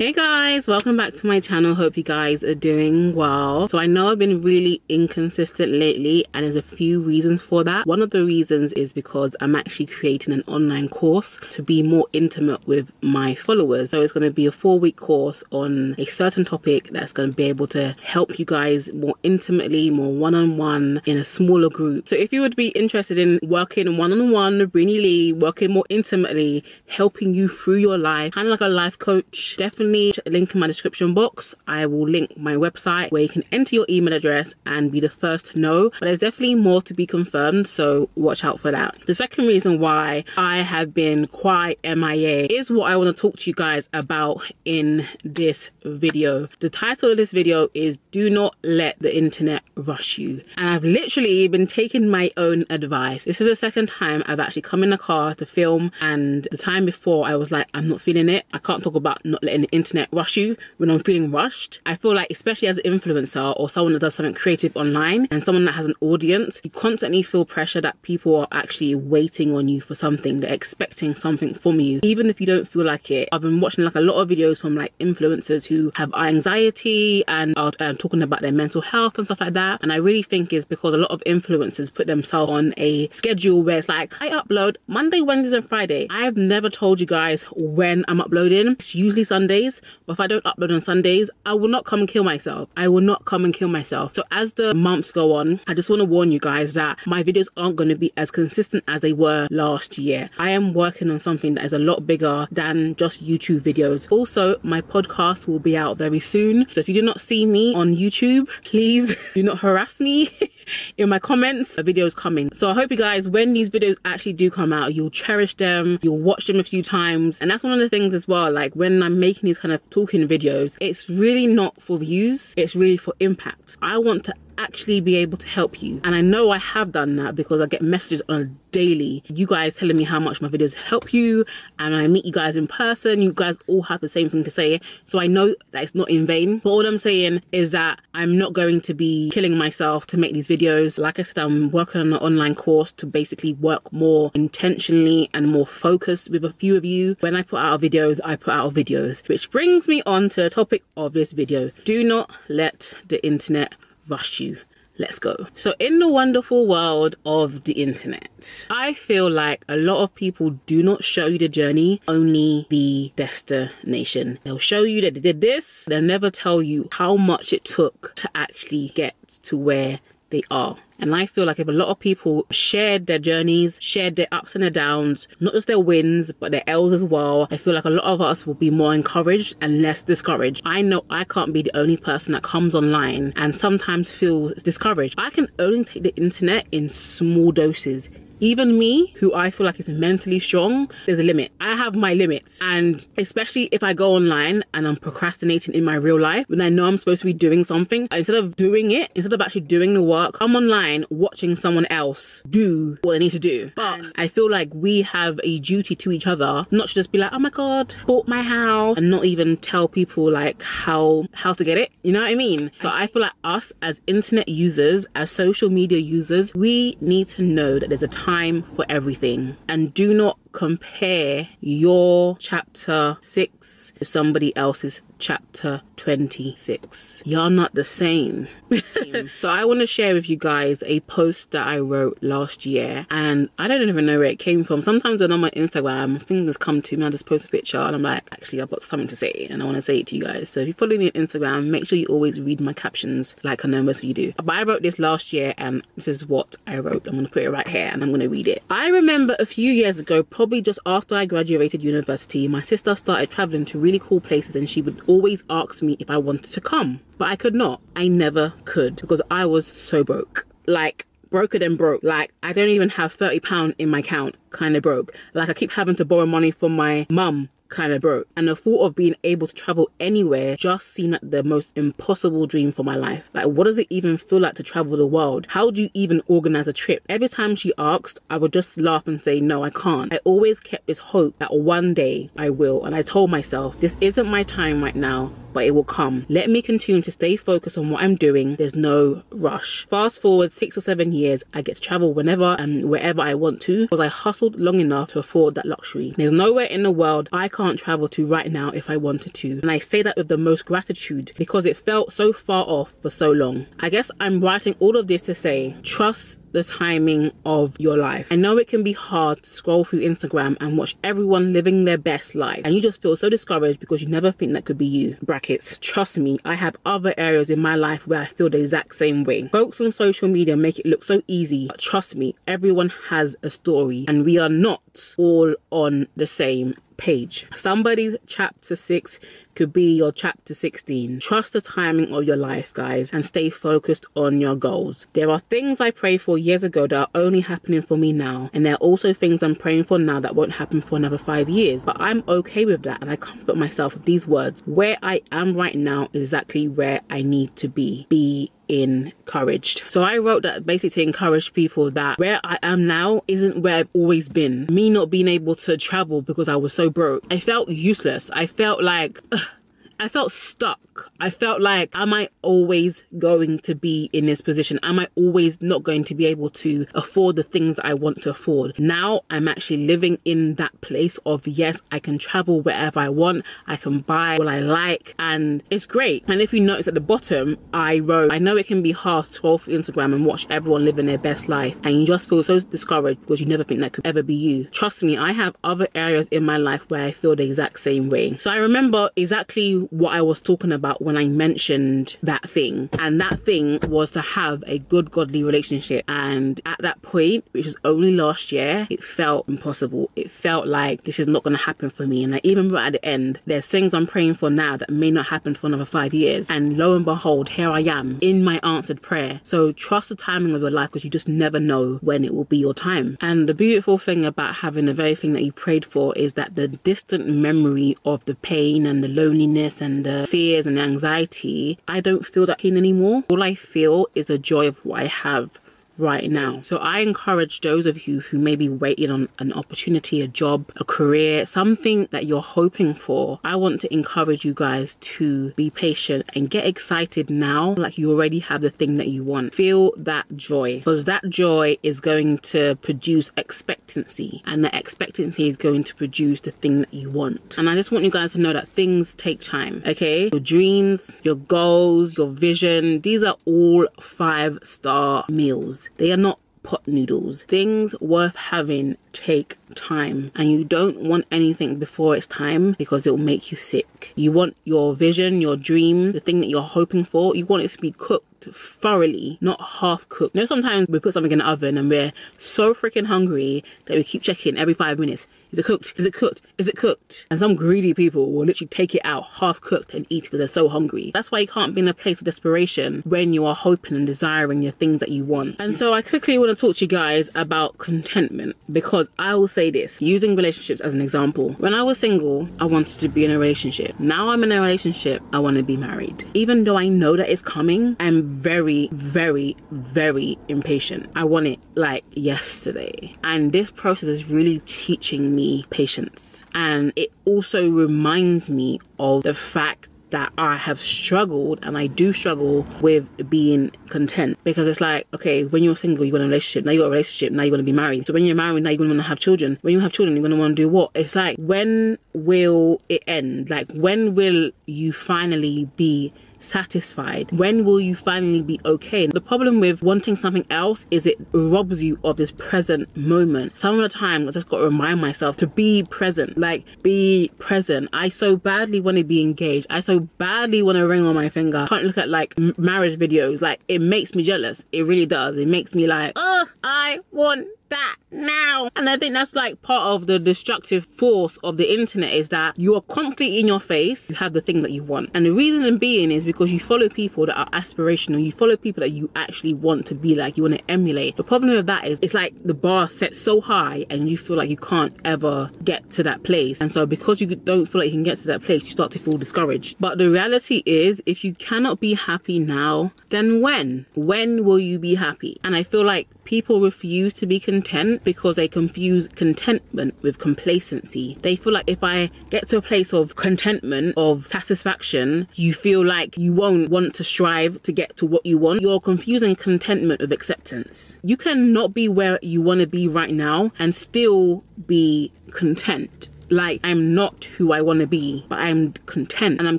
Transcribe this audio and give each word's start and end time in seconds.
Hey 0.00 0.14
guys, 0.14 0.66
welcome 0.66 0.96
back 0.96 1.12
to 1.12 1.26
my 1.26 1.40
channel. 1.40 1.74
Hope 1.74 1.94
you 1.94 2.02
guys 2.02 2.42
are 2.42 2.54
doing 2.54 3.14
well. 3.14 3.68
So 3.68 3.76
I 3.76 3.84
know 3.84 4.10
I've 4.10 4.18
been 4.18 4.40
really 4.40 4.80
inconsistent 4.88 5.72
lately 5.72 6.24
and 6.32 6.44
there's 6.44 6.56
a 6.56 6.62
few 6.62 7.02
reasons 7.02 7.42
for 7.42 7.62
that. 7.64 7.86
One 7.86 8.00
of 8.00 8.08
the 8.08 8.24
reasons 8.24 8.72
is 8.72 8.94
because 8.94 9.36
I'm 9.42 9.54
actually 9.54 9.84
creating 9.84 10.32
an 10.32 10.42
online 10.46 10.88
course 10.88 11.38
to 11.50 11.62
be 11.62 11.82
more 11.82 12.06
intimate 12.14 12.66
with 12.66 12.90
my 13.02 13.34
followers. 13.34 13.90
So 13.90 14.00
it's 14.00 14.14
going 14.14 14.24
to 14.24 14.30
be 14.30 14.46
a 14.46 14.52
four 14.52 14.78
week 14.78 14.96
course 14.96 15.44
on 15.50 15.96
a 15.98 16.06
certain 16.06 16.46
topic 16.46 16.88
that's 16.92 17.12
going 17.12 17.28
to 17.28 17.36
be 17.36 17.44
able 17.44 17.66
to 17.66 17.94
help 18.02 18.38
you 18.38 18.46
guys 18.46 18.90
more 18.94 19.16
intimately, 19.22 19.90
more 19.90 20.14
one 20.14 20.34
on 20.34 20.56
one 20.56 21.02
in 21.04 21.18
a 21.18 21.24
smaller 21.26 21.68
group. 21.68 22.08
So 22.08 22.16
if 22.16 22.32
you 22.32 22.40
would 22.40 22.56
be 22.56 22.68
interested 22.68 23.18
in 23.18 23.38
working 23.42 23.98
one 23.98 24.12
on 24.12 24.30
one, 24.30 24.70
Lee, 24.72 25.34
working 25.34 25.72
more 25.72 25.84
intimately, 25.90 26.64
helping 26.88 27.34
you 27.34 27.48
through 27.48 27.76
your 27.76 27.98
life, 27.98 28.32
kind 28.32 28.48
of 28.48 28.50
like 28.50 28.62
a 28.62 28.68
life 28.68 28.98
coach, 28.98 29.56
definitely 29.58 29.89
definitely 29.90 30.32
link 30.32 30.54
in 30.54 30.60
my 30.60 30.66
description 30.66 31.14
box. 31.14 31.54
I 31.66 31.86
will 31.86 32.08
link 32.08 32.36
my 32.36 32.54
website 32.54 33.10
where 33.10 33.22
you 33.22 33.28
can 33.28 33.44
enter 33.52 33.74
your 33.74 33.86
email 33.88 34.14
address 34.14 34.54
and 34.66 34.92
be 34.92 35.00
the 35.00 35.08
first 35.08 35.46
to 35.46 35.58
know. 35.58 35.90
But 35.90 36.06
there's 36.06 36.18
definitely 36.18 36.54
more 36.56 36.82
to 36.82 36.94
be 36.94 37.06
confirmed, 37.06 37.66
so 37.66 38.08
watch 38.14 38.44
out 38.44 38.60
for 38.60 38.70
that. 38.70 38.98
The 39.06 39.14
second 39.14 39.46
reason 39.46 39.80
why 39.80 40.24
I 40.36 40.58
have 40.58 40.94
been 40.94 41.26
quite 41.26 41.78
MIA 41.82 42.46
is 42.50 42.70
what 42.70 42.90
I 42.90 42.96
want 42.96 43.14
to 43.14 43.20
talk 43.20 43.36
to 43.38 43.50
you 43.50 43.54
guys 43.54 43.88
about 43.92 44.42
in 44.64 45.06
this 45.24 45.70
video. 45.84 46.48
The 46.60 46.70
title 46.70 47.10
of 47.10 47.16
this 47.16 47.32
video 47.32 47.68
is 47.74 47.98
Do 48.12 48.30
Not 48.30 48.54
Let 48.62 48.98
the 49.00 49.16
Internet 49.16 49.62
Rush 49.76 50.18
You. 50.18 50.42
And 50.56 50.68
I've 50.68 50.84
literally 50.84 51.48
been 51.48 51.66
taking 51.66 52.08
my 52.08 52.30
own 52.36 52.64
advice. 52.70 53.24
This 53.24 53.40
is 53.40 53.48
the 53.48 53.56
second 53.56 53.88
time 53.88 54.22
I've 54.26 54.40
actually 54.40 54.62
come 54.62 54.82
in 54.82 54.90
the 54.90 54.98
car 54.98 55.34
to 55.34 55.46
film, 55.46 55.90
and 56.00 56.46
the 56.50 56.56
time 56.56 56.86
before 56.86 57.26
I 57.26 57.34
was 57.34 57.50
like, 57.50 57.66
I'm 57.74 57.88
not 57.88 58.00
feeling 58.00 58.28
it. 58.28 58.46
I 58.52 58.58
can't 58.58 58.82
talk 58.82 58.94
about 58.94 59.24
not 59.24 59.42
letting 59.42 59.62
the 59.62 59.68
internet 59.80 60.08
rush 60.12 60.36
you 60.36 60.56
when 60.78 60.90
I'm 60.90 61.00
feeling 61.00 61.30
rushed. 61.30 61.80
I 61.86 61.94
feel 61.96 62.14
like, 62.14 62.30
especially 62.30 62.68
as 62.68 62.78
an 62.78 62.84
influencer 62.84 63.54
or 63.58 63.68
someone 63.68 63.94
that 63.94 64.00
does 64.00 64.14
something 64.14 64.34
creative 64.34 64.76
online 64.76 65.26
and 65.30 65.42
someone 65.42 65.64
that 65.64 65.76
has 65.80 65.86
an 65.86 65.94
audience, 66.00 66.60
you 66.62 66.70
constantly 66.70 67.22
feel 67.22 67.44
pressure 67.44 67.80
that 67.80 68.00
people 68.02 68.36
are 68.36 68.48
actually 68.52 68.94
waiting 68.94 69.54
on 69.54 69.68
you 69.68 69.80
for 69.80 69.94
something. 69.94 70.38
They're 70.40 70.52
expecting 70.52 71.14
something 71.16 71.54
from 71.54 71.80
you, 71.80 72.00
even 72.02 72.26
if 72.28 72.40
you 72.40 72.46
don't 72.46 72.68
feel 72.68 72.84
like 72.84 73.10
it. 73.10 73.28
I've 73.32 73.40
been 73.40 73.60
watching 73.60 73.84
like 73.84 73.94
a 73.94 74.00
lot 74.00 74.20
of 74.20 74.28
videos 74.28 74.60
from 74.60 74.74
like 74.76 74.92
influencers 74.98 75.66
who 75.66 75.92
have 75.94 76.12
anxiety 76.14 77.24
and 77.26 77.54
are 77.56 77.72
um, 77.80 77.96
talking 77.96 78.22
about 78.22 78.42
their 78.42 78.52
mental 78.52 78.82
health 78.82 79.16
and 79.18 79.26
stuff 79.26 79.40
like 79.40 79.54
that. 79.54 79.80
And 79.82 79.92
I 79.92 79.96
really 79.96 80.22
think 80.22 80.52
is 80.52 80.64
because 80.64 80.94
a 80.94 80.98
lot 80.98 81.10
of 81.10 81.22
influencers 81.26 81.92
put 81.92 82.06
themselves 82.06 82.52
on 82.52 82.74
a 82.76 83.08
schedule 83.08 83.62
where 83.62 83.78
it's 83.78 83.88
like, 83.88 84.12
I 84.20 84.28
upload 84.28 84.76
Monday, 84.86 85.20
Wednesdays, 85.20 85.54
and 85.54 85.68
Friday. 85.68 86.06
I've 86.10 86.36
never 86.36 86.68
told 86.68 87.00
you 87.00 87.06
guys 87.06 87.44
when 87.56 88.04
I'm 88.08 88.20
uploading. 88.20 88.72
It's 88.72 88.94
usually 88.94 89.24
Sundays 89.60 89.80
but 90.06 90.14
if 90.14 90.20
I 90.20 90.26
don't 90.26 90.44
upload 90.44 90.74
on 90.74 90.80
Sundays, 90.80 91.30
I 91.46 91.54
will 91.54 91.68
not 91.68 91.84
come 91.84 92.00
and 92.00 92.08
kill 92.08 92.24
myself. 92.24 92.68
I 92.76 92.88
will 92.88 93.00
not 93.00 93.24
come 93.24 93.44
and 93.44 93.54
kill 93.54 93.68
myself. 93.68 94.14
So 94.14 94.24
as 94.30 94.54
the 94.54 94.74
months 94.74 95.12
go 95.12 95.32
on, 95.34 95.60
I 95.66 95.74
just 95.74 95.90
want 95.90 96.00
to 96.00 96.04
warn 96.04 96.32
you 96.32 96.40
guys 96.40 96.74
that 96.74 96.98
my 97.06 97.22
videos 97.22 97.46
aren't 97.56 97.76
going 97.76 97.90
to 97.90 97.96
be 97.96 98.12
as 98.16 98.30
consistent 98.30 98.82
as 98.88 99.00
they 99.02 99.12
were 99.12 99.46
last 99.50 99.98
year. 99.98 100.30
I 100.38 100.50
am 100.50 100.72
working 100.72 101.10
on 101.10 101.20
something 101.20 101.54
that 101.54 101.64
is 101.64 101.72
a 101.72 101.78
lot 101.78 102.06
bigger 102.06 102.48
than 102.50 102.96
just 102.96 103.24
YouTube 103.24 103.60
videos. 103.60 104.10
Also, 104.10 104.58
my 104.62 104.80
podcast 104.80 105.46
will 105.46 105.58
be 105.58 105.76
out 105.76 105.96
very 105.96 106.20
soon. 106.20 106.66
So 106.72 106.80
if 106.80 106.88
you 106.88 106.94
do 106.94 107.02
not 107.02 107.20
see 107.20 107.46
me 107.46 107.74
on 107.74 107.94
YouTube, 107.94 108.48
please 108.64 109.16
do 109.34 109.42
not 109.42 109.58
harass 109.58 110.00
me 110.00 110.30
in 110.96 111.08
my 111.08 111.18
comments. 111.18 111.76
a 111.78 111.82
video 111.82 112.06
is 112.06 112.14
coming. 112.14 112.50
So 112.52 112.70
I 112.70 112.74
hope 112.74 112.90
you 112.90 112.96
guys, 112.96 113.28
when 113.28 113.52
these 113.52 113.70
videos 113.70 113.96
actually 114.04 114.34
do 114.34 114.50
come 114.50 114.72
out, 114.72 114.94
you'll 114.94 115.10
cherish 115.10 115.56
them, 115.56 115.98
you'll 116.02 116.18
watch 116.18 116.46
them 116.46 116.60
a 116.60 116.64
few 116.64 116.82
times. 116.82 117.40
And 117.40 117.50
that's 117.50 117.62
one 117.62 117.72
of 117.72 117.78
the 117.78 117.88
things 117.88 118.14
as 118.14 118.28
well, 118.28 118.50
like 118.50 118.74
when 118.74 119.02
I'm 119.02 119.18
making 119.20 119.46
these 119.46 119.58
kind 119.58 119.72
of 119.72 119.80
talking 119.90 120.26
videos, 120.26 120.76
it's 120.80 121.08
really 121.08 121.46
not 121.46 121.80
for 121.82 121.98
views, 121.98 122.54
it's 122.56 122.74
really 122.74 122.96
for 122.96 123.14
impact. 123.20 123.76
I 123.82 123.98
want 123.98 124.24
to 124.24 124.34
actually 124.60 125.00
be 125.00 125.16
able 125.16 125.38
to 125.38 125.46
help 125.48 125.82
you. 125.82 126.00
And 126.04 126.14
I 126.14 126.20
know 126.20 126.50
I 126.50 126.58
have 126.58 126.92
done 126.92 127.16
that 127.16 127.34
because 127.34 127.60
I 127.60 127.66
get 127.66 127.80
messages 127.82 128.20
on 128.28 128.40
a 128.42 128.44
daily. 128.72 129.24
You 129.28 129.46
guys 129.46 129.74
telling 129.74 129.96
me 129.96 130.04
how 130.04 130.20
much 130.20 130.40
my 130.40 130.48
videos 130.48 130.74
help 130.74 131.12
you 131.12 131.44
and 131.78 131.94
I 131.94 132.06
meet 132.06 132.26
you 132.26 132.32
guys 132.32 132.56
in 132.56 132.66
person. 132.66 133.22
You 133.22 133.32
guys 133.32 133.56
all 133.66 133.82
have 133.82 134.00
the 134.00 134.08
same 134.08 134.28
thing 134.28 134.44
to 134.44 134.50
say. 134.50 134.80
So 135.06 135.18
I 135.18 135.26
know 135.26 135.54
that 135.70 135.82
it's 135.82 135.94
not 135.94 136.10
in 136.10 136.26
vain. 136.26 136.58
But 136.58 136.70
all 136.70 136.86
I'm 136.86 136.98
saying 136.98 137.42
is 137.52 137.70
that 137.70 138.00
I'm 138.14 138.36
not 138.36 138.52
going 138.52 138.82
to 138.82 138.94
be 138.94 139.30
killing 139.30 139.56
myself 139.56 140.06
to 140.08 140.18
make 140.18 140.34
these 140.34 140.48
videos. 140.48 140.98
Like 140.98 141.18
I 141.18 141.22
said, 141.22 141.38
I'm 141.38 141.70
working 141.70 142.02
on 142.02 142.12
an 142.12 142.18
online 142.18 142.54
course 142.54 142.92
to 142.92 143.06
basically 143.06 143.54
work 143.54 143.90
more 143.92 144.30
intentionally 144.34 145.30
and 145.32 145.48
more 145.48 145.66
focused 145.66 146.30
with 146.30 146.44
a 146.44 146.52
few 146.52 146.76
of 146.76 146.84
you. 146.84 147.16
When 147.20 147.34
I 147.34 147.42
put 147.42 147.60
out 147.60 147.80
videos, 147.80 148.20
I 148.24 148.36
put 148.36 148.52
out 148.52 148.74
videos. 148.74 149.26
Which 149.28 149.50
brings 149.50 149.88
me 149.88 150.02
on 150.04 150.28
to 150.30 150.42
the 150.42 150.50
topic 150.50 150.82
of 150.96 151.14
this 151.14 151.32
video. 151.32 151.70
Do 151.84 152.04
not 152.04 152.30
let 152.48 152.92
the 153.08 153.24
internet 153.24 153.74
rush 154.10 154.40
you. 154.40 154.58
Let's 154.98 155.18
go. 155.18 155.46
So, 155.54 155.72
in 155.78 155.98
the 155.98 156.08
wonderful 156.08 156.66
world 156.66 157.16
of 157.24 157.64
the 157.64 157.72
internet, 157.72 158.66
I 158.68 158.92
feel 158.92 159.30
like 159.30 159.64
a 159.66 159.76
lot 159.76 160.02
of 160.02 160.14
people 160.14 160.50
do 160.66 160.82
not 160.82 161.02
show 161.02 161.24
you 161.24 161.38
the 161.38 161.48
journey, 161.48 162.02
only 162.06 162.66
the 162.68 163.10
destination. 163.16 164.38
They'll 164.44 164.58
show 164.58 164.82
you 164.82 165.00
that 165.00 165.14
they 165.14 165.20
did 165.20 165.40
this, 165.40 165.86
they'll 165.86 166.02
never 166.02 166.30
tell 166.30 166.60
you 166.60 166.90
how 166.92 167.16
much 167.16 167.54
it 167.54 167.64
took 167.64 168.14
to 168.16 168.28
actually 168.34 168.88
get 168.94 169.14
to 169.44 169.56
where 169.56 170.00
they 170.30 170.42
are. 170.50 170.76
And 170.98 171.14
I 171.14 171.24
feel 171.24 171.46
like 171.46 171.58
if 171.58 171.68
a 171.68 171.72
lot 171.72 171.88
of 171.88 171.98
people 171.98 172.46
shared 172.50 173.06
their 173.06 173.18
journeys, 173.18 173.78
shared 173.80 174.16
their 174.16 174.28
ups 174.32 174.54
and 174.54 174.62
their 174.62 174.70
downs, 174.70 175.28
not 175.40 175.54
just 175.54 175.66
their 175.66 175.80
wins, 175.80 176.30
but 176.38 176.52
their 176.52 176.68
L's 176.68 176.92
as 176.92 177.04
well, 177.04 177.48
I 177.50 177.56
feel 177.56 177.74
like 177.74 177.86
a 177.86 177.90
lot 177.90 178.04
of 178.04 178.20
us 178.20 178.46
will 178.46 178.54
be 178.54 178.70
more 178.70 178.94
encouraged 178.94 179.54
and 179.62 179.80
less 179.80 180.02
discouraged. 180.02 180.60
I 180.66 180.82
know 180.82 181.04
I 181.08 181.24
can't 181.24 181.54
be 181.54 181.62
the 181.62 181.76
only 181.76 181.96
person 181.96 182.34
that 182.34 182.42
comes 182.42 182.74
online 182.74 183.32
and 183.36 183.56
sometimes 183.56 184.10
feels 184.10 184.52
discouraged. 184.62 185.14
I 185.16 185.30
can 185.30 185.48
only 185.58 185.84
take 185.84 186.02
the 186.02 186.14
internet 186.16 186.66
in 186.70 186.88
small 186.88 187.50
doses 187.50 188.10
even 188.40 188.78
me, 188.78 189.14
who 189.18 189.34
I 189.34 189.50
feel 189.50 189.66
like 189.66 189.78
is 189.78 189.88
mentally 189.88 190.40
strong, 190.40 190.90
there's 191.06 191.18
a 191.18 191.22
limit. 191.22 191.52
I 191.60 191.76
have 191.76 191.94
my 191.94 192.14
limits. 192.14 192.60
And 192.62 193.04
especially 193.18 193.64
if 193.72 193.82
I 193.82 193.92
go 193.92 194.14
online 194.14 194.64
and 194.74 194.88
I'm 194.88 194.96
procrastinating 194.96 195.74
in 195.74 195.84
my 195.84 195.94
real 195.94 196.18
life, 196.18 196.46
when 196.48 196.60
I 196.60 196.68
know 196.68 196.86
I'm 196.86 196.96
supposed 196.96 197.20
to 197.20 197.26
be 197.26 197.32
doing 197.32 197.64
something, 197.64 198.08
instead 198.10 198.36
of 198.36 198.56
doing 198.56 198.90
it, 198.90 199.10
instead 199.14 199.32
of 199.32 199.40
actually 199.40 199.62
doing 199.62 199.94
the 199.94 200.02
work, 200.02 200.38
I'm 200.40 200.56
online 200.56 201.04
watching 201.10 201.54
someone 201.56 201.86
else 201.86 202.42
do 202.48 202.96
what 203.02 203.12
they 203.12 203.18
need 203.18 203.32
to 203.32 203.38
do. 203.38 203.70
But 203.76 204.06
I 204.16 204.28
feel 204.28 204.50
like 204.50 204.70
we 204.72 205.02
have 205.02 205.38
a 205.44 205.58
duty 205.60 205.94
to 205.96 206.12
each 206.12 206.26
other, 206.26 206.66
not 206.70 206.88
to 206.88 206.94
just 206.94 207.12
be 207.12 207.18
like, 207.18 207.32
oh 207.32 207.38
my 207.38 207.50
God, 207.50 207.94
bought 208.06 208.26
my 208.26 208.42
house 208.42 208.96
and 208.96 209.10
not 209.10 209.24
even 209.24 209.58
tell 209.58 209.86
people 209.86 210.30
like 210.30 210.62
how, 210.62 211.26
how 211.32 211.52
to 211.52 211.64
get 211.64 211.76
it. 211.76 211.90
You 212.02 212.12
know 212.12 212.20
what 212.20 212.30
I 212.30 212.34
mean? 212.34 212.70
So 212.72 212.88
I 212.88 213.06
feel 213.06 213.22
like 213.22 213.32
us 213.44 213.72
as 213.82 214.00
internet 214.06 214.48
users, 214.48 215.06
as 215.14 215.30
social 215.30 215.68
media 215.68 215.98
users, 215.98 216.54
we 216.54 216.96
need 217.00 217.28
to 217.28 217.42
know 217.42 217.78
that 217.78 217.88
there's 217.90 218.02
a 218.02 218.08
time 218.08 218.29
time 218.30 218.62
for 218.76 218.86
everything. 218.88 219.56
And 219.68 219.92
do 219.92 220.14
not 220.14 220.38
compare 220.52 221.48
your 221.60 222.36
chapter 222.38 223.16
6 223.20 223.92
with 223.98 224.08
somebody 224.08 224.56
else's 224.56 225.00
chapter 225.20 225.82
26. 225.96 227.22
You're 227.26 227.50
not 227.50 227.74
the 227.74 227.84
same. 227.84 228.48
so 229.34 229.48
I 229.48 229.64
want 229.64 229.80
to 229.80 229.86
share 229.86 230.14
with 230.14 230.28
you 230.30 230.36
guys 230.36 230.82
a 230.86 231.00
post 231.00 231.50
that 231.50 231.66
I 231.66 231.78
wrote 231.78 232.18
last 232.22 232.64
year 232.64 233.06
and 233.10 233.48
I 233.58 233.68
don't 233.68 233.86
even 233.86 234.06
know 234.06 234.18
where 234.18 234.28
it 234.28 234.38
came 234.38 234.64
from. 234.64 234.80
Sometimes 234.80 235.20
when 235.20 235.30
I'm 235.30 235.34
on 235.34 235.40
my 235.42 235.50
Instagram, 235.50 236.22
things 236.22 236.48
just 236.48 236.60
come 236.60 236.80
to 236.82 236.96
me. 236.96 237.04
I 237.04 237.10
just 237.10 237.26
post 237.26 237.44
a 237.44 237.48
picture 237.48 237.78
and 237.78 237.94
I'm 237.94 238.02
like, 238.02 238.26
actually, 238.32 238.62
I've 238.62 238.70
got 238.70 238.82
something 238.82 239.08
to 239.08 239.16
say 239.16 239.46
and 239.50 239.62
I 239.62 239.66
want 239.66 239.76
to 239.76 239.82
say 239.82 239.98
it 239.98 240.06
to 240.08 240.16
you 240.16 240.22
guys. 240.22 240.48
So 240.48 240.60
if 240.60 240.68
you 240.68 240.72
follow 240.72 240.96
me 240.96 241.06
on 241.06 241.26
Instagram, 241.26 241.66
make 241.66 241.86
sure 241.86 241.98
you 241.98 242.06
always 242.06 242.40
read 242.40 242.60
my 242.60 242.72
captions 242.72 243.36
like 243.44 243.64
I 243.64 243.68
know 243.68 243.82
most 243.82 243.98
of 243.98 244.04
you 244.04 244.14
do. 244.14 244.32
But 244.36 244.54
I 244.56 244.62
wrote 244.62 244.82
this 244.82 244.98
last 244.98 245.32
year 245.32 245.52
and 245.58 245.86
this 245.96 246.08
is 246.08 246.26
what 246.26 246.56
I 246.66 246.78
wrote. 246.78 247.06
I'm 247.06 247.12
going 247.12 247.26
to 247.26 247.30
put 247.30 247.42
it 247.42 247.50
right 247.50 247.68
here 247.68 247.90
and 247.92 248.02
I'm 248.02 248.10
going 248.10 248.20
to 248.20 248.28
read 248.28 248.48
it. 248.48 248.62
I 248.70 248.88
remember 248.88 249.36
a 249.38 249.46
few 249.46 249.70
years 249.70 249.98
ago, 249.98 250.22
probably 250.40 250.62
just 250.62 250.78
after 250.86 251.14
I 251.14 251.26
graduated 251.26 251.82
university, 251.82 252.48
my 252.48 252.62
sister 252.62 252.94
started 252.94 253.30
traveling 253.30 253.66
to 253.66 253.78
really 253.78 253.98
cool 253.98 254.22
places 254.22 254.56
and 254.56 254.70
she 254.70 254.80
would 254.80 255.02
always 255.06 255.44
ask 255.50 255.82
me 255.82 255.98
if 255.98 256.08
I 256.08 256.16
wanted 256.16 256.50
to 256.52 256.62
come. 256.62 256.98
But 257.18 257.28
I 257.28 257.36
could 257.36 257.52
not. 257.52 257.82
I 257.94 258.08
never 258.08 258.54
could 258.64 258.96
because 258.96 259.20
I 259.30 259.44
was 259.44 259.66
so 259.66 260.02
broke. 260.02 260.46
Like, 260.64 261.06
broker 261.28 261.58
than 261.58 261.76
broke. 261.76 262.02
Like, 262.02 262.32
I 262.42 262.54
don't 262.54 262.70
even 262.70 262.88
have 262.88 263.14
£30 263.14 263.74
in 263.76 263.90
my 263.90 263.98
account, 263.98 264.34
kind 264.48 264.76
of 264.76 264.82
broke. 264.82 265.14
Like, 265.34 265.50
I 265.50 265.52
keep 265.52 265.72
having 265.72 265.96
to 265.96 266.06
borrow 266.06 266.24
money 266.24 266.52
from 266.52 266.74
my 266.74 267.06
mum 267.10 267.50
kind 267.70 267.92
of 267.92 268.00
broke. 268.00 268.28
And 268.36 268.48
the 268.48 268.56
thought 268.56 268.84
of 268.84 268.94
being 268.94 269.14
able 269.24 269.46
to 269.46 269.54
travel 269.54 269.90
anywhere 269.98 270.56
just 270.56 270.88
seemed 270.88 271.12
like 271.12 271.30
the 271.30 271.42
most 271.42 271.72
impossible 271.76 272.46
dream 272.46 272.72
for 272.72 272.82
my 272.82 272.96
life. 272.96 273.28
Like, 273.32 273.46
what 273.46 273.64
does 273.64 273.78
it 273.78 273.86
even 273.90 274.16
feel 274.16 274.40
like 274.40 274.54
to 274.56 274.62
travel 274.62 274.96
the 274.96 275.06
world? 275.06 275.46
How 275.48 275.70
do 275.70 275.82
you 275.82 275.90
even 275.94 276.22
organize 276.28 276.68
a 276.68 276.72
trip? 276.72 277.02
Every 277.08 277.28
time 277.28 277.54
she 277.54 277.72
asked, 277.78 278.18
I 278.28 278.36
would 278.36 278.52
just 278.52 278.78
laugh 278.78 279.06
and 279.06 279.22
say, 279.24 279.40
no, 279.40 279.64
I 279.64 279.70
can't. 279.70 280.12
I 280.12 280.18
always 280.24 280.60
kept 280.60 280.86
this 280.86 280.98
hope 280.98 281.38
that 281.38 281.54
one 281.54 281.94
day 281.94 282.30
I 282.36 282.50
will. 282.50 282.84
And 282.84 282.94
I 282.94 283.02
told 283.02 283.30
myself, 283.30 283.78
this 283.80 283.96
isn't 284.00 284.26
my 284.26 284.42
time 284.42 284.82
right 284.82 284.96
now 284.96 285.32
but 285.52 285.64
it 285.64 285.72
will 285.72 285.84
come. 285.84 286.26
Let 286.28 286.50
me 286.50 286.62
continue 286.62 287.02
to 287.02 287.10
stay 287.10 287.36
focused 287.36 287.78
on 287.78 287.90
what 287.90 288.02
I'm 288.02 288.16
doing. 288.16 288.56
There's 288.56 288.74
no 288.74 289.22
rush. 289.30 289.86
Fast 289.88 290.20
forward 290.20 290.52
six 290.52 290.76
or 290.76 290.80
seven 290.80 291.12
years, 291.12 291.42
I 291.54 291.62
get 291.62 291.76
to 291.76 291.82
travel 291.82 292.14
whenever 292.14 292.56
and 292.58 292.88
wherever 292.88 293.20
I 293.20 293.34
want 293.34 293.60
to 293.62 293.82
because 293.82 294.00
I 294.00 294.08
hustled 294.08 294.58
long 294.58 294.80
enough 294.80 295.08
to 295.10 295.18
afford 295.18 295.54
that 295.54 295.66
luxury. 295.66 296.14
There's 296.16 296.32
nowhere 296.32 296.66
in 296.66 296.82
the 296.82 296.90
world 296.90 297.28
I 297.32 297.48
can't 297.48 297.78
travel 297.78 298.08
to 298.08 298.26
right 298.26 298.50
now 298.50 298.70
if 298.70 298.90
I 298.90 298.96
wanted 298.96 299.34
to. 299.34 299.52
And 299.62 299.70
I 299.70 299.78
say 299.78 300.02
that 300.02 300.16
with 300.16 300.28
the 300.28 300.38
most 300.38 300.64
gratitude 300.64 301.32
because 301.36 301.66
it 301.66 301.76
felt 301.76 302.12
so 302.12 302.32
far 302.32 302.64
off 302.66 302.92
for 303.00 303.10
so 303.10 303.30
long. 303.30 303.66
I 303.80 303.90
guess 303.90 304.10
I'm 304.20 304.40
writing 304.40 304.74
all 304.78 304.96
of 304.96 305.06
this 305.06 305.22
to 305.22 305.34
say 305.34 305.76
trust 305.82 306.40
the 306.52 306.64
timing 306.64 307.30
of 307.44 307.78
your 307.78 307.96
life. 307.96 308.26
I 308.30 308.36
know 308.36 308.56
it 308.56 308.68
can 308.68 308.82
be 308.82 308.92
hard 308.92 309.42
to 309.42 309.50
scroll 309.50 309.84
through 309.84 310.00
Instagram 310.00 310.56
and 310.60 310.76
watch 310.76 310.96
everyone 311.04 311.52
living 311.52 311.84
their 311.84 311.98
best 311.98 312.34
life 312.34 312.62
and 312.64 312.74
you 312.74 312.80
just 312.80 313.00
feel 313.00 313.16
so 313.16 313.28
discouraged 313.28 313.80
because 313.80 314.02
you 314.02 314.08
never 314.08 314.32
think 314.32 314.52
that 314.52 314.64
could 314.64 314.78
be 314.78 314.86
you. 314.86 315.16
Brackets, 315.22 315.78
trust 315.80 316.18
me, 316.18 316.38
I 316.44 316.54
have 316.54 316.76
other 316.84 317.14
areas 317.16 317.50
in 317.50 317.60
my 317.60 317.76
life 317.76 318.06
where 318.06 318.20
I 318.20 318.26
feel 318.26 318.50
the 318.50 318.58
exact 318.58 318.94
same 318.94 319.24
way. 319.24 319.48
Folks 319.48 319.80
on 319.80 319.92
social 319.92 320.28
media 320.28 320.56
make 320.56 320.78
it 320.78 320.86
look 320.86 321.04
so 321.04 321.22
easy, 321.26 321.68
but 321.68 321.78
trust 321.78 322.16
me, 322.16 322.34
everyone 322.46 322.92
has 323.08 323.36
a 323.42 323.50
story 323.50 324.04
and 324.08 324.24
we 324.24 324.38
are 324.38 324.48
not 324.48 325.14
all 325.18 325.54
on 325.70 326.06
the 326.16 326.26
same 326.26 326.74
page. 327.00 327.46
Somebody's 327.56 328.16
chapter 328.26 328.76
6 328.76 329.18
could 329.54 329.72
be 329.72 329.94
your 329.94 330.12
chapter 330.12 330.54
16. 330.54 331.18
Trust 331.20 331.54
the 331.54 331.60
timing 331.60 332.14
of 332.14 332.24
your 332.24 332.36
life, 332.36 332.72
guys, 332.74 333.12
and 333.12 333.24
stay 333.24 333.50
focused 333.50 334.04
on 334.14 334.40
your 334.40 334.54
goals. 334.54 335.06
There 335.14 335.30
are 335.30 335.40
things 335.40 335.80
I 335.80 335.90
prayed 335.90 336.20
for 336.20 336.38
years 336.38 336.62
ago 336.62 336.86
that 336.86 336.96
are 336.96 337.08
only 337.14 337.40
happening 337.40 337.82
for 337.82 337.96
me 337.96 338.12
now, 338.12 338.50
and 338.52 338.64
there 338.64 338.74
are 338.74 338.84
also 338.88 339.12
things 339.12 339.42
I'm 339.42 339.56
praying 339.56 339.84
for 339.84 339.98
now 339.98 340.20
that 340.20 340.36
won't 340.36 340.52
happen 340.52 340.80
for 340.80 340.96
another 340.96 341.18
five 341.18 341.48
years. 341.48 341.84
But 341.84 341.96
I'm 341.98 342.22
okay 342.28 342.64
with 342.64 342.82
that, 342.82 343.00
and 343.00 343.10
I 343.10 343.16
comfort 343.16 343.56
myself 343.56 343.94
with 343.94 344.04
these 344.04 344.26
words. 344.26 344.62
Where 344.66 344.98
I 345.02 345.22
am 345.32 345.54
right 345.54 345.76
now 345.76 346.08
is 346.12 346.22
exactly 346.22 346.68
where 346.68 347.00
I 347.10 347.22
need 347.22 347.56
to 347.56 347.68
be. 347.68 348.06
Be 348.08 348.52
encouraged. 348.70 349.82
So 349.88 350.02
I 350.02 350.18
wrote 350.18 350.42
that 350.42 350.64
basically 350.64 350.90
to 350.90 351.02
encourage 351.02 351.52
people 351.52 351.90
that 351.92 352.18
where 352.18 352.40
I 352.44 352.58
am 352.62 352.86
now 352.86 353.22
isn't 353.28 353.60
where 353.60 353.76
I've 353.76 353.88
always 353.92 354.28
been. 354.28 354.66
Me 354.70 354.90
not 354.90 355.10
being 355.10 355.28
able 355.28 355.54
to 355.56 355.76
travel 355.76 356.22
because 356.22 356.48
I 356.48 356.56
was 356.56 356.72
so 356.74 356.90
broke. 356.90 357.24
I 357.30 357.38
felt 357.40 357.68
useless. 357.68 358.30
I 358.32 358.46
felt 358.46 358.82
like 358.82 359.20
ugh, 359.32 359.40
I 360.00 360.08
felt 360.08 360.32
stuck. 360.32 360.80
I 361.20 361.30
felt 361.30 361.60
like, 361.60 361.90
am 361.94 362.14
I 362.14 362.28
always 362.42 363.04
going 363.18 363.58
to 363.60 363.74
be 363.74 364.08
in 364.12 364.26
this 364.26 364.40
position? 364.40 364.78
Am 364.82 364.98
I 364.98 365.08
always 365.16 365.60
not 365.60 365.82
going 365.82 366.04
to 366.04 366.14
be 366.14 366.26
able 366.26 366.50
to 366.50 366.86
afford 366.94 367.36
the 367.36 367.42
things 367.42 367.78
I 367.82 367.94
want 367.94 368.22
to 368.22 368.30
afford? 368.30 368.78
Now 368.78 369.22
I'm 369.30 369.48
actually 369.48 369.86
living 369.86 370.18
in 370.24 370.54
that 370.54 370.80
place 370.80 371.18
of 371.26 371.46
yes, 371.46 371.78
I 371.92 371.98
can 371.98 372.18
travel 372.18 372.60
wherever 372.62 373.00
I 373.00 373.08
want. 373.08 373.44
I 373.66 373.76
can 373.76 374.00
buy 374.00 374.38
what 374.38 374.48
I 374.48 374.60
like 374.60 375.14
and 375.18 375.62
it's 375.70 375.86
great. 375.86 376.24
And 376.28 376.40
if 376.40 376.52
you 376.52 376.60
notice 376.60 376.88
at 376.88 376.94
the 376.94 377.00
bottom, 377.00 377.58
I 377.74 377.98
wrote, 377.98 378.32
I 378.32 378.38
know 378.38 378.56
it 378.56 378.66
can 378.66 378.82
be 378.82 378.92
hard 378.92 379.26
to 379.26 379.40
through 379.58 379.78
Instagram 379.78 380.14
and 380.14 380.24
watch 380.24 380.46
everyone 380.50 380.84
living 380.84 381.06
their 381.06 381.18
best 381.18 381.48
life 381.48 381.76
and 381.84 381.98
you 381.98 382.06
just 382.06 382.28
feel 382.28 382.42
so 382.42 382.60
discouraged 382.60 383.20
because 383.20 383.40
you 383.40 383.46
never 383.46 383.64
think 383.64 383.80
that 383.80 383.92
could 383.92 384.06
ever 384.06 384.22
be 384.22 384.34
you. 384.34 384.64
Trust 384.66 385.02
me, 385.02 385.16
I 385.16 385.32
have 385.32 385.56
other 385.64 385.88
areas 385.94 386.26
in 386.30 386.44
my 386.44 386.56
life 386.56 386.82
where 386.88 387.04
I 387.04 387.12
feel 387.12 387.36
the 387.36 387.44
exact 387.44 387.80
same 387.80 388.10
way. 388.10 388.36
So 388.38 388.50
I 388.50 388.56
remember 388.56 389.10
exactly 389.16 389.74
what 389.90 390.14
I 390.14 390.22
was 390.22 390.40
talking 390.40 390.72
about 390.72 390.89
when 390.98 391.16
I 391.16 391.26
mentioned 391.26 392.16
that 392.22 392.48
thing. 392.48 392.88
And 392.98 393.20
that 393.20 393.40
thing 393.40 393.78
was 393.88 394.10
to 394.12 394.20
have 394.20 394.64
a 394.66 394.78
good, 394.78 395.10
godly 395.10 395.42
relationship. 395.42 396.04
And 396.08 396.60
at 396.66 396.78
that 396.80 397.00
point, 397.02 397.44
which 397.52 397.64
was 397.64 397.76
only 397.84 398.12
last 398.12 398.52
year, 398.52 398.86
it 398.90 399.02
felt 399.02 399.48
impossible. 399.48 400.10
It 400.16 400.30
felt 400.30 400.66
like 400.66 401.04
this 401.04 401.18
is 401.18 401.26
not 401.26 401.42
going 401.42 401.56
to 401.56 401.62
happen 401.62 401.90
for 401.90 402.06
me. 402.06 402.24
And 402.24 402.34
I 402.34 402.40
even 402.42 402.74
at 402.76 402.92
the 402.92 403.04
end, 403.04 403.40
there's 403.46 403.66
things 403.66 403.94
I'm 403.94 404.06
praying 404.06 404.34
for 404.34 404.50
now 404.50 404.76
that 404.76 404.90
may 404.90 405.10
not 405.10 405.26
happen 405.26 405.54
for 405.54 405.66
another 405.66 405.84
five 405.84 406.14
years. 406.14 406.50
And 406.50 406.76
lo 406.76 406.94
and 406.94 407.04
behold, 407.04 407.48
here 407.48 407.70
I 407.70 407.80
am 407.80 408.18
in 408.20 408.44
my 408.44 408.60
answered 408.62 409.02
prayer. 409.02 409.40
So 409.42 409.72
trust 409.72 410.08
the 410.08 410.14
timing 410.14 410.54
of 410.54 410.60
your 410.60 410.70
life 410.70 410.90
because 410.90 411.04
you 411.04 411.10
just 411.10 411.28
never 411.28 411.60
know 411.60 411.98
when 412.02 412.24
it 412.24 412.34
will 412.34 412.44
be 412.44 412.58
your 412.58 412.74
time. 412.74 413.16
And 413.20 413.48
the 413.48 413.54
beautiful 413.54 413.98
thing 413.98 414.24
about 414.24 414.54
having 414.54 414.86
the 414.86 414.94
very 414.94 415.14
thing 415.14 415.32
that 415.34 415.44
you 415.44 415.52
prayed 415.52 415.84
for 415.84 416.14
is 416.16 416.34
that 416.34 416.56
the 416.56 416.68
distant 416.68 417.28
memory 417.28 417.96
of 418.04 418.24
the 418.24 418.34
pain 418.34 418.86
and 418.86 419.02
the 419.02 419.08
loneliness 419.08 419.80
and 419.80 420.04
the 420.04 420.26
fears 420.28 420.66
and 420.70 420.78
anxiety, 420.78 421.78
I 421.88 422.00
don't 422.00 422.24
feel 422.24 422.46
that 422.46 422.60
pain 422.60 422.76
anymore. 422.76 423.24
All 423.28 423.42
I 423.42 423.54
feel 423.54 424.06
is 424.14 424.26
the 424.26 424.38
joy 424.38 424.68
of 424.68 424.76
what 424.84 425.00
I 425.02 425.06
have 425.06 425.58
right 426.00 426.30
now. 426.30 426.60
So 426.62 426.78
I 426.78 427.00
encourage 427.00 427.60
those 427.60 427.86
of 427.86 428.06
you 428.06 428.20
who 428.20 428.38
may 428.38 428.56
be 428.56 428.68
waiting 428.68 429.10
on 429.10 429.28
an 429.38 429.52
opportunity, 429.52 430.20
a 430.20 430.28
job, 430.28 430.70
a 430.76 430.84
career, 430.84 431.46
something 431.46 432.08
that 432.10 432.26
you're 432.26 432.42
hoping 432.42 432.94
for. 432.94 433.40
I 433.44 433.56
want 433.56 433.80
to 433.82 433.92
encourage 433.92 434.44
you 434.44 434.54
guys 434.54 434.96
to 435.00 435.50
be 435.52 435.70
patient 435.70 436.28
and 436.34 436.50
get 436.50 436.66
excited 436.66 437.30
now 437.30 437.74
like 437.76 437.98
you 437.98 438.10
already 438.10 438.38
have 438.40 438.62
the 438.62 438.70
thing 438.70 438.96
that 438.96 439.08
you 439.08 439.22
want. 439.22 439.54
Feel 439.54 439.92
that 439.96 440.26
joy 440.36 440.78
because 440.78 441.04
that 441.04 441.28
joy 441.28 441.76
is 441.82 442.00
going 442.00 442.38
to 442.38 442.76
produce 442.76 443.30
expectancy 443.36 444.42
and 444.46 444.64
the 444.64 444.76
expectancy 444.76 445.48
is 445.48 445.56
going 445.56 445.84
to 445.84 445.94
produce 445.94 446.40
the 446.40 446.50
thing 446.50 446.80
that 446.80 446.94
you 446.94 447.10
want. 447.10 447.58
And 447.58 447.68
I 447.68 447.74
just 447.74 447.92
want 447.92 448.04
you 448.04 448.10
guys 448.10 448.32
to 448.32 448.38
know 448.38 448.52
that 448.52 448.68
things 448.70 449.14
take 449.14 449.40
time, 449.42 449.82
okay? 449.86 450.30
Your 450.32 450.40
dreams, 450.40 451.10
your 451.22 451.34
goals, 451.34 452.16
your 452.16 452.28
vision, 452.28 453.00
these 453.02 453.22
are 453.22 453.36
all 453.44 453.86
five 454.00 454.58
star 454.62 455.24
meals. 455.28 455.88
They 455.96 456.12
are 456.12 456.16
not 456.16 456.38
pot 456.62 456.86
noodles. 456.86 457.44
Things 457.44 457.94
worth 458.00 458.36
having 458.36 458.96
take 459.12 459.56
time 459.74 460.30
and 460.34 460.50
you 460.50 460.64
don't 460.64 461.00
want 461.00 461.26
anything 461.30 461.78
before 461.78 462.16
it's 462.16 462.26
time 462.26 462.74
because 462.78 463.06
it 463.06 463.10
will 463.10 463.18
make 463.18 463.50
you 463.50 463.56
sick. 463.56 464.12
You 464.16 464.32
want 464.32 464.56
your 464.64 464.94
vision, 464.94 465.40
your 465.40 465.56
dream, 465.56 466.12
the 466.12 466.20
thing 466.20 466.40
that 466.40 466.48
you're 466.48 466.62
hoping 466.62 467.04
for, 467.04 467.34
you 467.36 467.46
want 467.46 467.62
it 467.62 467.68
to 467.68 467.78
be 467.78 467.92
cooked 467.92 468.26
thoroughly, 468.44 469.38
not 469.40 469.60
half 469.60 470.08
cooked. 470.08 470.34
You 470.34 470.40
know, 470.40 470.46
sometimes 470.46 470.88
we 470.88 470.98
put 470.98 471.14
something 471.14 471.32
in 471.32 471.38
the 471.38 471.46
oven 471.46 471.76
and 471.76 471.88
we're 471.88 472.12
so 472.38 472.74
freaking 472.74 473.06
hungry 473.06 473.64
that 473.86 473.96
we 473.96 474.04
keep 474.04 474.22
checking 474.22 474.56
every 474.56 474.74
five 474.74 474.98
minutes. 474.98 475.26
Is 475.52 475.58
it 475.58 475.64
cooked? 475.64 475.94
Is 475.96 476.06
it 476.06 476.14
cooked? 476.14 476.42
Is 476.58 476.68
it 476.68 476.76
cooked? 476.76 477.26
And 477.30 477.40
some 477.40 477.56
greedy 477.56 477.92
people 477.92 478.32
will 478.32 478.46
literally 478.46 478.68
take 478.68 478.94
it 478.94 479.02
out 479.04 479.24
half 479.24 479.60
cooked 479.60 479.94
and 479.94 480.06
eat 480.08 480.24
because 480.24 480.38
they're 480.38 480.46
so 480.46 480.68
hungry. 480.68 481.10
That's 481.12 481.32
why 481.32 481.40
you 481.40 481.48
can't 481.48 481.74
be 481.74 481.80
in 481.80 481.88
a 481.88 481.94
place 481.94 482.18
of 482.18 482.24
desperation 482.24 483.02
when 483.04 483.32
you 483.32 483.44
are 483.46 483.54
hoping 483.54 483.96
and 483.96 484.06
desiring 484.06 484.62
your 484.62 484.72
things 484.72 485.00
that 485.00 485.08
you 485.08 485.24
want. 485.24 485.56
And 485.58 485.74
so 485.74 485.92
I 485.92 486.02
quickly 486.02 486.38
want 486.38 486.56
to 486.56 486.60
talk 486.60 486.76
to 486.76 486.84
you 486.84 486.88
guys 486.88 487.30
about 487.34 487.78
contentment 487.78 488.56
because 488.70 489.08
I 489.18 489.34
will 489.34 489.48
say 489.48 489.59
this 489.68 490.00
using 490.00 490.34
relationships 490.36 490.80
as 490.80 490.94
an 490.94 491.02
example. 491.02 491.50
When 491.58 491.74
I 491.74 491.82
was 491.82 491.98
single, 491.98 492.48
I 492.58 492.64
wanted 492.64 492.98
to 493.00 493.08
be 493.08 493.26
in 493.26 493.30
a 493.30 493.38
relationship. 493.38 493.98
Now 494.00 494.30
I'm 494.30 494.42
in 494.42 494.52
a 494.52 494.60
relationship, 494.62 495.22
I 495.34 495.38
want 495.40 495.58
to 495.58 495.62
be 495.62 495.76
married. 495.76 496.26
Even 496.32 496.64
though 496.64 496.78
I 496.78 496.88
know 496.88 497.16
that 497.16 497.30
it's 497.30 497.42
coming, 497.42 497.96
I'm 498.00 498.22
very, 498.32 498.88
very, 498.92 499.56
very 499.70 500.38
impatient. 500.48 501.10
I 501.14 501.24
want 501.24 501.48
it 501.48 501.58
like 501.74 502.04
yesterday. 502.12 503.14
And 503.24 503.52
this 503.52 503.70
process 503.70 504.08
is 504.08 504.30
really 504.30 504.60
teaching 504.60 505.34
me 505.34 505.64
patience. 505.68 506.44
And 506.54 506.94
it 506.96 507.12
also 507.26 507.68
reminds 507.68 508.48
me 508.48 508.80
of 508.98 509.24
the 509.24 509.34
fact 509.34 509.89
that 510.10 510.32
I 510.38 510.56
have 510.56 510.80
struggled 510.80 511.60
and 511.62 511.76
I 511.76 511.86
do 511.86 512.12
struggle 512.12 512.66
with 512.80 513.06
being 513.28 513.70
content 513.88 514.38
because 514.44 514.66
it's 514.66 514.80
like, 514.80 515.06
okay, 515.14 515.44
when 515.44 515.62
you're 515.62 515.76
single, 515.76 516.04
you 516.04 516.12
want 516.12 516.24
a 516.24 516.26
relationship, 516.26 516.64
now 516.64 516.72
you 516.72 516.80
got 516.80 516.86
a 516.86 516.90
relationship, 516.90 517.32
now 517.32 517.42
you 517.42 517.50
want 517.50 517.60
to 517.60 517.64
be 517.64 517.72
married. 517.72 518.06
So 518.06 518.12
when 518.12 518.24
you're 518.24 518.36
married, 518.36 518.62
now 518.62 518.70
you're 518.70 518.78
going 518.78 518.90
to 518.90 518.94
want 518.94 519.04
to 519.04 519.08
have 519.08 519.18
children. 519.18 519.58
When 519.62 519.72
you 519.72 519.80
have 519.80 519.92
children, 519.92 520.16
you're 520.16 520.22
going 520.22 520.32
to 520.32 520.38
want 520.38 520.56
to 520.56 520.62
do 520.62 520.68
what? 520.68 520.90
It's 520.94 521.16
like, 521.16 521.36
when 521.38 521.98
will 522.12 522.80
it 522.88 523.02
end? 523.06 523.50
Like, 523.50 523.70
when 523.72 524.14
will 524.14 524.50
you 524.66 524.92
finally 524.92 525.68
be 525.76 526.12
satisfied? 526.40 527.30
When 527.32 527.64
will 527.64 527.80
you 527.80 527.94
finally 527.94 528.42
be 528.42 528.60
okay? 528.64 529.06
The 529.06 529.20
problem 529.20 529.60
with 529.60 529.82
wanting 529.82 530.16
something 530.16 530.46
else 530.50 530.84
is 530.90 531.06
it 531.06 531.18
robs 531.32 531.82
you 531.82 531.98
of 532.04 532.16
this 532.16 532.32
present 532.32 532.94
moment. 532.96 533.58
Some 533.58 533.76
of 533.76 533.82
the 533.82 533.88
time, 533.88 534.28
I 534.28 534.30
just 534.32 534.48
got 534.48 534.58
to 534.58 534.64
remind 534.64 535.00
myself 535.00 535.36
to 535.38 535.46
be 535.46 535.84
present, 535.84 536.36
like 536.38 536.64
be 536.82 537.30
present. 537.38 537.88
I 537.92 538.08
so 538.08 538.36
badly 538.36 538.80
want 538.80 538.96
to 538.96 539.04
be 539.04 539.22
engaged. 539.22 539.66
I 539.70 539.80
so 539.80 540.00
badly 540.00 540.62
want 540.62 540.76
to 540.76 540.86
ring 540.86 541.06
on 541.06 541.14
my 541.14 541.28
finger. 541.28 541.66
Can't 541.68 541.84
look 541.84 541.98
at 541.98 542.08
like 542.08 542.38
marriage 542.58 542.98
videos. 542.98 543.40
Like 543.40 543.60
it 543.68 543.80
makes 543.80 544.14
me 544.14 544.22
jealous. 544.22 544.64
It 544.72 544.82
really 544.82 545.06
does. 545.06 545.36
It 545.36 545.48
makes 545.48 545.74
me 545.74 545.86
like, 545.86 546.12
oh, 546.16 546.46
I 546.64 547.00
want 547.12 547.46
that 547.70 547.96
now. 548.10 548.70
And 548.76 548.88
I 548.88 548.98
think 548.98 549.14
that's 549.14 549.34
like 549.34 549.62
part 549.62 549.82
of 549.82 550.06
the 550.06 550.18
destructive 550.18 550.84
force 550.84 551.38
of 551.38 551.56
the 551.56 551.72
internet 551.72 552.12
is 552.12 552.28
that 552.28 552.58
you 552.58 552.74
are 552.74 552.82
constantly 552.82 553.40
in 553.40 553.46
your 553.46 553.60
face, 553.60 554.10
you 554.10 554.16
have 554.16 554.32
the 554.32 554.40
thing 554.40 554.62
that 554.62 554.72
you 554.72 554.82
want. 554.82 555.10
And 555.14 555.24
the 555.24 555.30
reason 555.32 555.78
being 555.78 556.10
is 556.10 556.24
because 556.24 556.52
you 556.52 556.60
follow 556.60 556.88
people 556.88 557.26
that 557.26 557.36
are 557.36 557.48
aspirational, 557.50 558.22
you 558.22 558.32
follow 558.32 558.56
people 558.56 558.82
that 558.82 558.90
you 558.90 559.10
actually 559.16 559.54
want 559.54 559.86
to 559.86 559.94
be 559.94 560.14
like, 560.14 560.36
you 560.36 560.42
want 560.42 560.58
to 560.58 560.70
emulate. 560.70 561.16
The 561.16 561.24
problem 561.24 561.52
with 561.52 561.66
that 561.66 561.86
is 561.86 561.98
it's 562.02 562.14
like 562.14 562.34
the 562.44 562.54
bar 562.54 562.88
set 562.88 563.16
so 563.16 563.40
high 563.40 563.86
and 563.90 564.08
you 564.08 564.18
feel 564.18 564.36
like 564.36 564.50
you 564.50 564.56
can't 564.56 564.94
ever 565.04 565.50
get 565.64 565.88
to 565.90 566.02
that 566.02 566.22
place. 566.22 566.60
And 566.60 566.70
so 566.70 566.86
because 566.86 567.20
you 567.20 567.26
don't 567.28 567.66
feel 567.66 567.80
like 567.80 567.86
you 567.86 567.94
can 567.94 568.02
get 568.02 568.18
to 568.18 568.26
that 568.26 568.42
place, 568.42 568.64
you 568.64 568.70
start 568.70 568.90
to 568.92 568.98
feel 568.98 569.16
discouraged. 569.16 569.76
But 569.80 569.98
the 569.98 570.10
reality 570.10 570.62
is 570.66 571.02
if 571.06 571.24
you 571.24 571.34
cannot 571.34 571.80
be 571.80 571.94
happy 571.94 572.38
now, 572.38 572.92
then 573.10 573.40
when? 573.40 573.86
When 573.94 574.44
will 574.44 574.58
you 574.58 574.78
be 574.78 574.94
happy? 574.94 575.38
And 575.44 575.54
I 575.54 575.62
feel 575.62 575.84
like 575.84 576.08
people 576.24 576.60
refuse 576.60 577.12
to 577.14 577.26
be 577.26 577.40
content 577.40 578.04
because 578.04 578.36
they 578.36 578.48
confuse 578.48 579.08
contentment 579.08 579.94
with 580.02 580.18
complacency. 580.18 581.18
They 581.22 581.36
feel 581.36 581.52
like 581.54 581.64
if 581.66 581.82
I 581.82 582.10
get 582.30 582.48
to 582.48 582.58
a 582.58 582.62
place 582.62 582.92
of 582.92 583.16
contentment, 583.16 583.94
of 583.96 584.26
satisfaction, 584.28 585.26
you 585.34 585.54
feel 585.54 585.84
like 585.84 586.16
you 586.18 586.32
won't 586.32 586.68
want 586.68 586.94
to 586.96 587.04
strive 587.04 587.62
to 587.62 587.72
get 587.72 587.96
to 587.96 588.06
what 588.06 588.26
you 588.26 588.38
want. 588.38 588.60
You're 588.60 588.80
confusing 588.80 589.34
contentment 589.34 590.00
with 590.00 590.12
acceptance. 590.12 590.96
You 591.02 591.16
cannot 591.16 591.72
be 591.72 591.88
where 591.88 592.18
you 592.22 592.42
want 592.42 592.60
to 592.60 592.66
be 592.66 592.86
right 592.86 593.14
now 593.14 593.52
and 593.58 593.74
still 593.74 594.44
be 594.66 595.12
content 595.30 596.09
like 596.30 596.60
I'm 596.64 596.94
not 596.94 597.24
who 597.24 597.52
I 597.52 597.60
want 597.60 597.80
to 597.80 597.86
be, 597.86 598.24
but 598.28 598.38
I'm 598.38 598.72
content. 598.86 599.38
And 599.38 599.48
I'm 599.48 599.58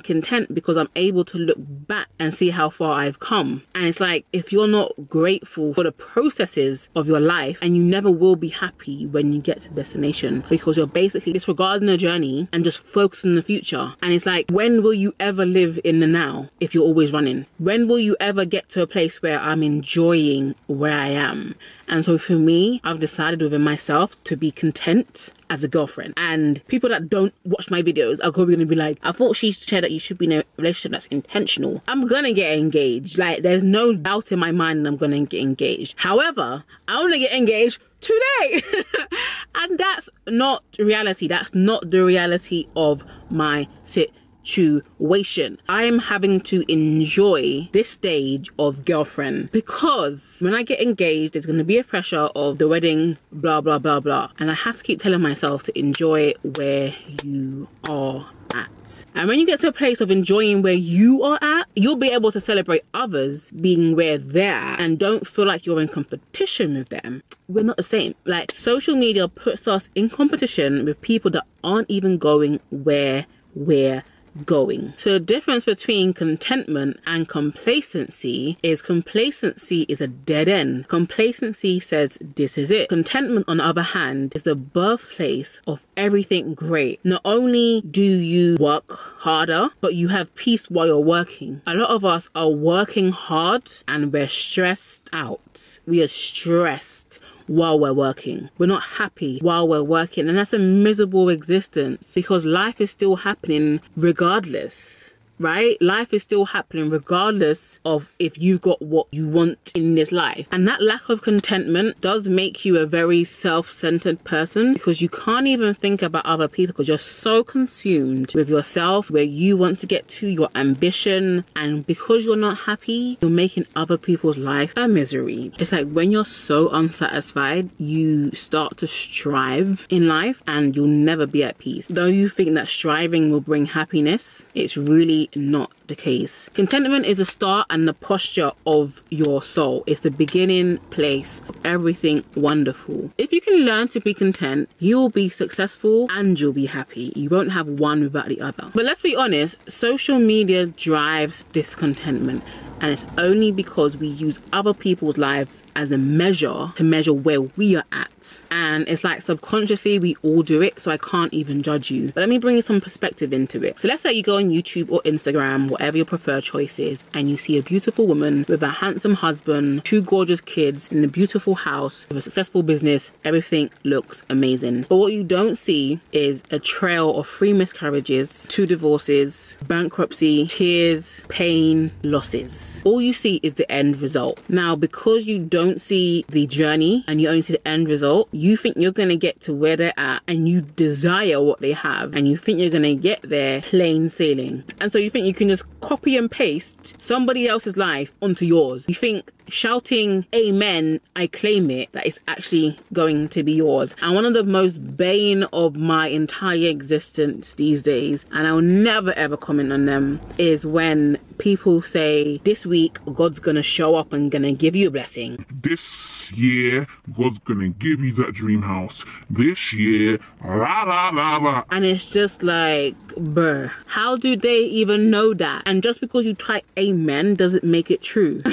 content 0.00 0.54
because 0.54 0.76
I'm 0.76 0.88
able 0.96 1.24
to 1.26 1.38
look 1.38 1.58
back 1.58 2.08
and 2.18 2.34
see 2.34 2.50
how 2.50 2.70
far 2.70 3.00
I've 3.00 3.20
come. 3.20 3.62
And 3.74 3.84
it's 3.84 4.00
like 4.00 4.26
if 4.32 4.52
you're 4.52 4.68
not 4.68 4.92
grateful 5.08 5.74
for 5.74 5.84
the 5.84 5.92
processes 5.92 6.90
of 6.94 7.06
your 7.06 7.20
life 7.20 7.58
and 7.62 7.76
you 7.76 7.82
never 7.82 8.10
will 8.10 8.36
be 8.36 8.48
happy 8.48 9.06
when 9.06 9.32
you 9.32 9.40
get 9.40 9.62
to 9.62 9.70
destination 9.70 10.44
because 10.48 10.76
you're 10.76 10.86
basically 10.86 11.32
disregarding 11.32 11.86
the 11.86 11.96
journey 11.96 12.48
and 12.52 12.64
just 12.64 12.78
focusing 12.78 13.30
on 13.30 13.36
the 13.36 13.42
future. 13.42 13.94
And 14.02 14.12
it's 14.12 14.26
like 14.26 14.50
when 14.50 14.82
will 14.82 14.94
you 14.94 15.14
ever 15.20 15.44
live 15.44 15.78
in 15.84 16.00
the 16.00 16.06
now 16.06 16.48
if 16.60 16.74
you're 16.74 16.84
always 16.84 17.12
running? 17.12 17.46
When 17.58 17.88
will 17.88 17.98
you 17.98 18.16
ever 18.20 18.44
get 18.44 18.68
to 18.70 18.82
a 18.82 18.86
place 18.86 19.22
where 19.22 19.38
I'm 19.38 19.62
enjoying 19.62 20.54
where 20.66 20.92
I 20.98 21.08
am? 21.08 21.54
And 21.92 22.06
so 22.06 22.16
for 22.16 22.32
me, 22.32 22.80
I've 22.84 23.00
decided 23.00 23.42
within 23.42 23.60
myself 23.60 24.16
to 24.24 24.34
be 24.34 24.50
content 24.50 25.30
as 25.50 25.62
a 25.62 25.68
girlfriend. 25.68 26.14
And 26.16 26.66
people 26.66 26.88
that 26.88 27.10
don't 27.10 27.34
watch 27.44 27.70
my 27.70 27.82
videos 27.82 28.18
are 28.24 28.32
probably 28.32 28.54
gonna 28.54 28.64
be 28.64 28.74
like, 28.74 28.98
I 29.02 29.12
thought 29.12 29.36
she 29.36 29.52
said 29.52 29.84
that 29.84 29.90
you 29.90 30.00
should 30.00 30.16
be 30.16 30.24
in 30.24 30.32
a 30.32 30.44
relationship 30.56 30.92
that's 30.92 31.04
intentional. 31.08 31.82
I'm 31.86 32.06
gonna 32.06 32.32
get 32.32 32.58
engaged. 32.58 33.18
Like 33.18 33.42
there's 33.42 33.62
no 33.62 33.92
doubt 33.92 34.32
in 34.32 34.38
my 34.38 34.52
mind 34.52 34.88
I'm 34.88 34.96
gonna 34.96 35.26
get 35.26 35.42
engaged. 35.42 35.96
However, 35.98 36.64
I 36.88 37.02
wanna 37.02 37.18
get 37.18 37.32
engaged 37.32 37.78
today. 38.00 38.62
and 39.56 39.78
that's 39.78 40.08
not 40.26 40.64
reality. 40.78 41.28
That's 41.28 41.54
not 41.54 41.90
the 41.90 42.02
reality 42.02 42.68
of 42.74 43.04
my 43.28 43.68
situation 43.84 44.21
situation. 44.44 45.58
I 45.68 45.84
am 45.84 45.98
having 45.98 46.40
to 46.42 46.64
enjoy 46.70 47.68
this 47.72 47.88
stage 47.88 48.50
of 48.58 48.84
girlfriend 48.84 49.50
because 49.52 50.38
when 50.40 50.54
I 50.54 50.62
get 50.62 50.80
engaged, 50.80 51.34
there's 51.34 51.46
going 51.46 51.58
to 51.58 51.64
be 51.64 51.78
a 51.78 51.84
pressure 51.84 52.28
of 52.34 52.58
the 52.58 52.68
wedding, 52.68 53.16
blah, 53.32 53.60
blah, 53.60 53.78
blah, 53.78 54.00
blah. 54.00 54.30
And 54.38 54.50
I 54.50 54.54
have 54.54 54.76
to 54.76 54.82
keep 54.82 55.00
telling 55.00 55.20
myself 55.20 55.62
to 55.64 55.78
enjoy 55.78 56.34
where 56.42 56.94
you 57.22 57.68
are 57.88 58.28
at. 58.54 59.04
And 59.14 59.28
when 59.28 59.38
you 59.38 59.46
get 59.46 59.60
to 59.60 59.68
a 59.68 59.72
place 59.72 60.00
of 60.00 60.10
enjoying 60.10 60.62
where 60.62 60.72
you 60.72 61.22
are 61.22 61.38
at, 61.40 61.66
you'll 61.74 61.96
be 61.96 62.10
able 62.10 62.32
to 62.32 62.40
celebrate 62.40 62.84
others 62.94 63.50
being 63.52 63.96
where 63.96 64.18
they're 64.18 64.54
at 64.54 64.80
and 64.80 64.98
don't 64.98 65.26
feel 65.26 65.46
like 65.46 65.64
you're 65.66 65.80
in 65.80 65.88
competition 65.88 66.76
with 66.76 66.88
them. 66.88 67.22
We're 67.48 67.64
not 67.64 67.76
the 67.76 67.82
same. 67.82 68.14
Like 68.24 68.54
social 68.58 68.96
media 68.96 69.28
puts 69.28 69.66
us 69.68 69.88
in 69.94 70.10
competition 70.10 70.84
with 70.84 71.00
people 71.00 71.30
that 71.32 71.46
aren't 71.64 71.90
even 71.90 72.18
going 72.18 72.60
where 72.70 73.26
we're 73.54 74.02
going. 74.46 74.94
So 74.96 75.12
the 75.12 75.20
difference 75.20 75.64
between 75.64 76.14
contentment 76.14 76.98
and 77.06 77.28
complacency 77.28 78.58
is 78.62 78.82
complacency 78.82 79.82
is 79.88 80.00
a 80.00 80.08
dead 80.08 80.48
end. 80.48 80.88
Complacency 80.88 81.80
says 81.80 82.18
this 82.36 82.58
is 82.58 82.70
it. 82.70 82.88
Contentment 82.88 83.46
on 83.48 83.58
the 83.58 83.64
other 83.64 83.82
hand 83.82 84.32
is 84.34 84.42
the 84.42 84.54
birthplace 84.54 85.60
of 85.66 85.80
everything 85.96 86.54
great. 86.54 87.00
Not 87.04 87.20
only 87.24 87.82
do 87.82 88.02
you 88.02 88.56
work 88.58 88.92
harder, 88.92 89.70
but 89.80 89.94
you 89.94 90.08
have 90.08 90.34
peace 90.34 90.70
while 90.70 90.86
you're 90.86 90.98
working. 90.98 91.62
A 91.66 91.74
lot 91.74 91.90
of 91.90 92.04
us 92.04 92.28
are 92.34 92.48
working 92.48 93.12
hard 93.12 93.70
and 93.88 94.12
we're 94.12 94.28
stressed 94.28 95.10
out. 95.12 95.80
We 95.86 96.02
are 96.02 96.08
stressed 96.08 97.20
while 97.52 97.78
we're 97.78 97.92
working. 97.92 98.48
We're 98.56 98.66
not 98.66 98.82
happy 98.82 99.38
while 99.40 99.68
we're 99.68 99.82
working, 99.82 100.28
and 100.28 100.38
that's 100.38 100.54
a 100.54 100.58
miserable 100.58 101.28
existence 101.28 102.14
because 102.14 102.44
life 102.46 102.80
is 102.80 102.90
still 102.90 103.16
happening 103.16 103.80
regardless 103.94 105.11
right? 105.42 105.80
Life 105.82 106.12
is 106.12 106.22
still 106.22 106.46
happening 106.46 106.88
regardless 106.90 107.80
of 107.84 108.12
if 108.18 108.38
you 108.38 108.58
got 108.58 108.80
what 108.80 109.06
you 109.10 109.28
want 109.28 109.72
in 109.74 109.94
this 109.94 110.12
life. 110.12 110.46
And 110.50 110.66
that 110.68 110.82
lack 110.82 111.08
of 111.08 111.22
contentment 111.22 112.00
does 112.00 112.28
make 112.28 112.64
you 112.64 112.78
a 112.78 112.86
very 112.86 113.24
self 113.24 113.70
centered 113.70 114.22
person 114.24 114.74
because 114.74 115.02
you 115.02 115.08
can't 115.08 115.46
even 115.46 115.74
think 115.74 116.02
about 116.02 116.24
other 116.24 116.48
people 116.48 116.72
because 116.72 116.88
you're 116.88 116.98
so 116.98 117.42
consumed 117.44 118.34
with 118.34 118.48
yourself, 118.48 119.10
where 119.10 119.22
you 119.22 119.56
want 119.56 119.78
to 119.80 119.86
get 119.86 120.08
to 120.08 120.26
your 120.26 120.48
ambition. 120.54 121.44
And 121.56 121.86
because 121.86 122.24
you're 122.24 122.36
not 122.36 122.58
happy, 122.58 123.18
you're 123.20 123.30
making 123.30 123.66
other 123.76 123.98
people's 123.98 124.38
life 124.38 124.72
a 124.76 124.88
misery. 124.88 125.52
It's 125.58 125.72
like 125.72 125.90
when 125.90 126.10
you're 126.10 126.24
so 126.24 126.68
unsatisfied, 126.70 127.70
you 127.78 128.30
start 128.32 128.76
to 128.78 128.86
strive 128.86 129.86
in 129.90 130.08
life 130.08 130.42
and 130.46 130.74
you'll 130.76 130.86
never 130.86 131.26
be 131.26 131.42
at 131.44 131.58
peace. 131.58 131.86
Though 131.88 132.06
you 132.06 132.28
think 132.28 132.54
that 132.54 132.68
striving 132.68 133.30
will 133.30 133.40
bring 133.40 133.66
happiness, 133.66 134.46
it's 134.54 134.76
really 134.76 135.28
not 135.36 135.72
the 135.86 135.96
case. 135.96 136.48
Contentment 136.54 137.06
is 137.06 137.18
the 137.18 137.24
start 137.24 137.66
and 137.70 137.86
the 137.86 137.94
posture 137.94 138.52
of 138.66 139.02
your 139.10 139.42
soul. 139.42 139.84
It's 139.86 140.00
the 140.00 140.10
beginning 140.10 140.78
place 140.90 141.42
of 141.48 141.56
everything 141.64 142.24
wonderful. 142.34 143.10
If 143.18 143.32
you 143.32 143.40
can 143.40 143.60
learn 143.60 143.88
to 143.88 144.00
be 144.00 144.14
content, 144.14 144.68
you 144.78 144.96
will 144.96 145.10
be 145.10 145.28
successful 145.28 146.06
and 146.10 146.38
you'll 146.38 146.52
be 146.52 146.66
happy. 146.66 147.12
You 147.16 147.28
won't 147.28 147.52
have 147.52 147.66
one 147.66 148.02
without 148.02 148.28
the 148.28 148.40
other. 148.40 148.70
But 148.74 148.84
let's 148.84 149.02
be 149.02 149.16
honest, 149.16 149.56
social 149.68 150.18
media 150.18 150.66
drives 150.66 151.44
discontentment 151.52 152.42
and 152.82 152.90
it's 152.90 153.06
only 153.16 153.52
because 153.52 153.96
we 153.96 154.08
use 154.08 154.40
other 154.52 154.74
people's 154.74 155.16
lives 155.16 155.62
as 155.76 155.92
a 155.92 155.98
measure 155.98 156.72
to 156.74 156.82
measure 156.82 157.12
where 157.12 157.40
we 157.40 157.76
are 157.76 157.84
at. 157.92 158.42
And 158.50 158.86
it's 158.88 159.04
like 159.04 159.22
subconsciously 159.22 159.98
we 159.98 160.16
all 160.22 160.42
do 160.42 160.60
it, 160.60 160.80
so 160.80 160.90
I 160.90 160.96
can't 160.96 161.32
even 161.32 161.62
judge 161.62 161.90
you. 161.90 162.12
But 162.12 162.20
let 162.20 162.28
me 162.28 162.38
bring 162.38 162.56
you 162.56 162.62
some 162.62 162.80
perspective 162.80 163.32
into 163.32 163.62
it. 163.62 163.78
So 163.78 163.88
let's 163.88 164.02
say 164.02 164.12
you 164.12 164.22
go 164.22 164.36
on 164.36 164.50
YouTube 164.50 164.90
or 164.90 165.00
Instagram, 165.02 165.70
whatever 165.70 165.96
your 165.96 166.06
preferred 166.06 166.42
choice 166.42 166.78
is, 166.78 167.04
and 167.14 167.30
you 167.30 167.38
see 167.38 167.56
a 167.56 167.62
beautiful 167.62 168.06
woman 168.06 168.44
with 168.48 168.62
a 168.62 168.68
handsome 168.68 169.14
husband, 169.14 169.84
two 169.84 170.02
gorgeous 170.02 170.40
kids, 170.40 170.88
in 170.88 171.04
a 171.04 171.08
beautiful 171.08 171.54
house, 171.54 172.06
with 172.08 172.18
a 172.18 172.20
successful 172.20 172.62
business, 172.64 173.12
everything 173.24 173.70
looks 173.84 174.24
amazing. 174.28 174.86
But 174.88 174.96
what 174.96 175.12
you 175.12 175.22
don't 175.22 175.56
see 175.56 176.00
is 176.10 176.42
a 176.50 176.58
trail 176.58 177.16
of 177.18 177.28
three 177.28 177.52
miscarriages, 177.52 178.46
two 178.48 178.66
divorces, 178.66 179.56
bankruptcy, 179.68 180.46
tears, 180.46 181.24
pain, 181.28 181.92
losses 182.02 182.71
all 182.84 183.02
you 183.02 183.12
see 183.12 183.40
is 183.42 183.54
the 183.54 183.70
end 183.70 184.00
result. 184.00 184.38
Now, 184.48 184.76
because 184.76 185.26
you 185.26 185.38
don't 185.38 185.80
see 185.80 186.24
the 186.28 186.46
journey 186.46 187.04
and 187.06 187.20
you 187.20 187.28
only 187.28 187.42
see 187.42 187.54
the 187.54 187.68
end 187.68 187.88
result, 187.88 188.28
you 188.32 188.56
think 188.56 188.76
you're 188.76 188.92
going 188.92 189.08
to 189.08 189.16
get 189.16 189.40
to 189.42 189.54
where 189.54 189.76
they're 189.76 189.98
at 189.98 190.22
and 190.26 190.48
you 190.48 190.62
desire 190.62 191.42
what 191.42 191.60
they 191.60 191.72
have 191.72 192.14
and 192.14 192.28
you 192.28 192.36
think 192.36 192.58
you're 192.58 192.70
going 192.70 192.82
to 192.82 192.94
get 192.94 193.20
there 193.22 193.62
plain 193.62 194.10
sailing. 194.10 194.64
And 194.80 194.90
so 194.90 194.98
you 194.98 195.10
think 195.10 195.26
you 195.26 195.34
can 195.34 195.48
just 195.48 195.64
copy 195.80 196.16
and 196.16 196.30
paste 196.30 196.94
somebody 196.98 197.48
else's 197.48 197.76
life 197.76 198.12
onto 198.22 198.44
yours. 198.44 198.84
You 198.88 198.94
think 198.94 199.30
shouting 199.52 200.24
amen 200.34 200.98
i 201.14 201.26
claim 201.26 201.70
it 201.70 201.92
that 201.92 202.06
is 202.06 202.18
actually 202.26 202.78
going 202.94 203.28
to 203.28 203.42
be 203.42 203.52
yours. 203.52 203.94
And 204.00 204.14
one 204.14 204.24
of 204.24 204.32
the 204.32 204.44
most 204.44 204.96
bane 204.96 205.42
of 205.52 205.76
my 205.76 206.06
entire 206.06 206.68
existence 206.68 207.54
these 207.56 207.82
days 207.82 208.24
and 208.32 208.46
i'll 208.46 208.62
never 208.62 209.12
ever 209.12 209.36
comment 209.36 209.70
on 209.70 209.84
them 209.84 210.20
is 210.38 210.64
when 210.64 211.18
people 211.36 211.82
say 211.82 212.40
this 212.44 212.64
week 212.64 212.98
god's 213.14 213.38
gonna 213.38 213.62
show 213.62 213.94
up 213.94 214.14
and 214.14 214.30
gonna 214.30 214.52
give 214.52 214.74
you 214.74 214.88
a 214.88 214.90
blessing. 214.90 215.44
This 215.50 216.32
year 216.32 216.86
god's 217.14 217.38
gonna 217.40 217.68
give 217.68 218.00
you 218.00 218.12
that 218.12 218.32
dream 218.32 218.62
house. 218.62 219.04
This 219.28 219.72
year 219.74 220.18
la 220.42 220.84
la 220.84 221.10
la 221.10 221.36
la. 221.36 221.64
And 221.70 221.84
it's 221.84 222.06
just 222.06 222.42
like 222.42 222.96
bruh 223.16 223.70
how 223.86 224.16
do 224.16 224.34
they 224.34 224.60
even 224.60 225.10
know 225.10 225.34
that? 225.34 225.62
And 225.66 225.82
just 225.82 226.00
because 226.00 226.24
you 226.24 226.34
type 226.34 226.64
amen 226.78 227.34
doesn't 227.34 227.64
make 227.64 227.90
it 227.90 228.00
true. 228.00 228.42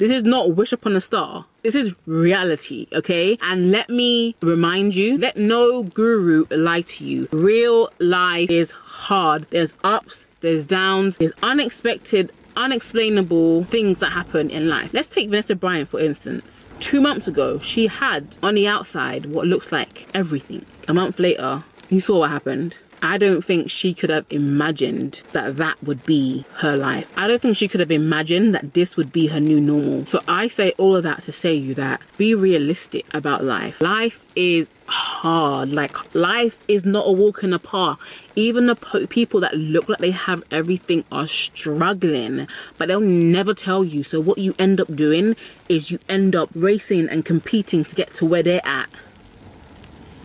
This 0.00 0.10
is 0.10 0.23
not 0.24 0.54
wish 0.54 0.72
upon 0.72 0.96
a 0.96 1.00
star. 1.00 1.46
This 1.62 1.74
is 1.74 1.94
reality, 2.06 2.86
okay? 2.92 3.38
And 3.40 3.70
let 3.70 3.88
me 3.88 4.34
remind 4.40 4.94
you, 4.94 5.18
let 5.18 5.36
no 5.36 5.82
guru 5.82 6.46
lie 6.50 6.82
to 6.82 7.04
you. 7.04 7.28
Real 7.32 7.90
life 7.98 8.50
is 8.50 8.70
hard. 8.70 9.46
There's 9.50 9.74
ups, 9.84 10.26
there's 10.40 10.64
downs, 10.64 11.16
there's 11.16 11.32
unexpected 11.42 12.32
unexplainable 12.56 13.64
things 13.64 13.98
that 13.98 14.10
happen 14.10 14.50
in 14.50 14.68
life. 14.68 14.90
Let's 14.92 15.08
take 15.08 15.28
Vanessa 15.28 15.56
Bryant 15.56 15.88
for 15.88 15.98
instance. 15.98 16.66
Two 16.80 17.00
months 17.00 17.26
ago, 17.26 17.58
she 17.58 17.88
had 17.88 18.36
on 18.42 18.54
the 18.54 18.68
outside 18.68 19.26
what 19.26 19.46
looks 19.46 19.72
like 19.72 20.08
everything. 20.14 20.64
A 20.86 20.94
month 20.94 21.18
later, 21.18 21.64
you 21.88 22.00
saw 22.00 22.20
what 22.20 22.30
happened 22.30 22.76
I 23.04 23.18
don't 23.18 23.44
think 23.44 23.70
she 23.70 23.92
could 23.92 24.08
have 24.08 24.24
imagined 24.30 25.22
that 25.32 25.58
that 25.58 25.76
would 25.84 26.06
be 26.06 26.46
her 26.54 26.74
life. 26.74 27.06
I 27.18 27.28
don't 27.28 27.40
think 27.40 27.54
she 27.54 27.68
could 27.68 27.80
have 27.80 27.90
imagined 27.90 28.54
that 28.54 28.72
this 28.72 28.96
would 28.96 29.12
be 29.12 29.26
her 29.26 29.40
new 29.40 29.60
normal. 29.60 30.06
So 30.06 30.22
I 30.26 30.48
say 30.48 30.72
all 30.78 30.96
of 30.96 31.02
that 31.02 31.22
to 31.24 31.32
say 31.32 31.52
you 31.52 31.74
that 31.74 32.00
be 32.16 32.34
realistic 32.34 33.04
about 33.12 33.44
life. 33.44 33.82
Life 33.82 34.24
is 34.34 34.70
hard. 34.86 35.70
Like 35.70 36.14
life 36.14 36.58
is 36.66 36.86
not 36.86 37.06
a 37.06 37.12
walk 37.12 37.44
in 37.44 37.50
the 37.50 37.58
park. 37.58 38.00
Even 38.36 38.68
the 38.68 39.06
people 39.10 39.38
that 39.40 39.54
look 39.54 39.86
like 39.86 39.98
they 39.98 40.10
have 40.10 40.42
everything 40.50 41.04
are 41.12 41.26
struggling, 41.26 42.48
but 42.78 42.88
they'll 42.88 43.00
never 43.00 43.52
tell 43.52 43.84
you. 43.84 44.02
So 44.02 44.18
what 44.18 44.38
you 44.38 44.54
end 44.58 44.80
up 44.80 44.96
doing 44.96 45.36
is 45.68 45.90
you 45.90 45.98
end 46.08 46.34
up 46.34 46.48
racing 46.54 47.10
and 47.10 47.22
competing 47.22 47.84
to 47.84 47.94
get 47.94 48.14
to 48.14 48.24
where 48.24 48.42
they're 48.42 48.66
at, 48.66 48.88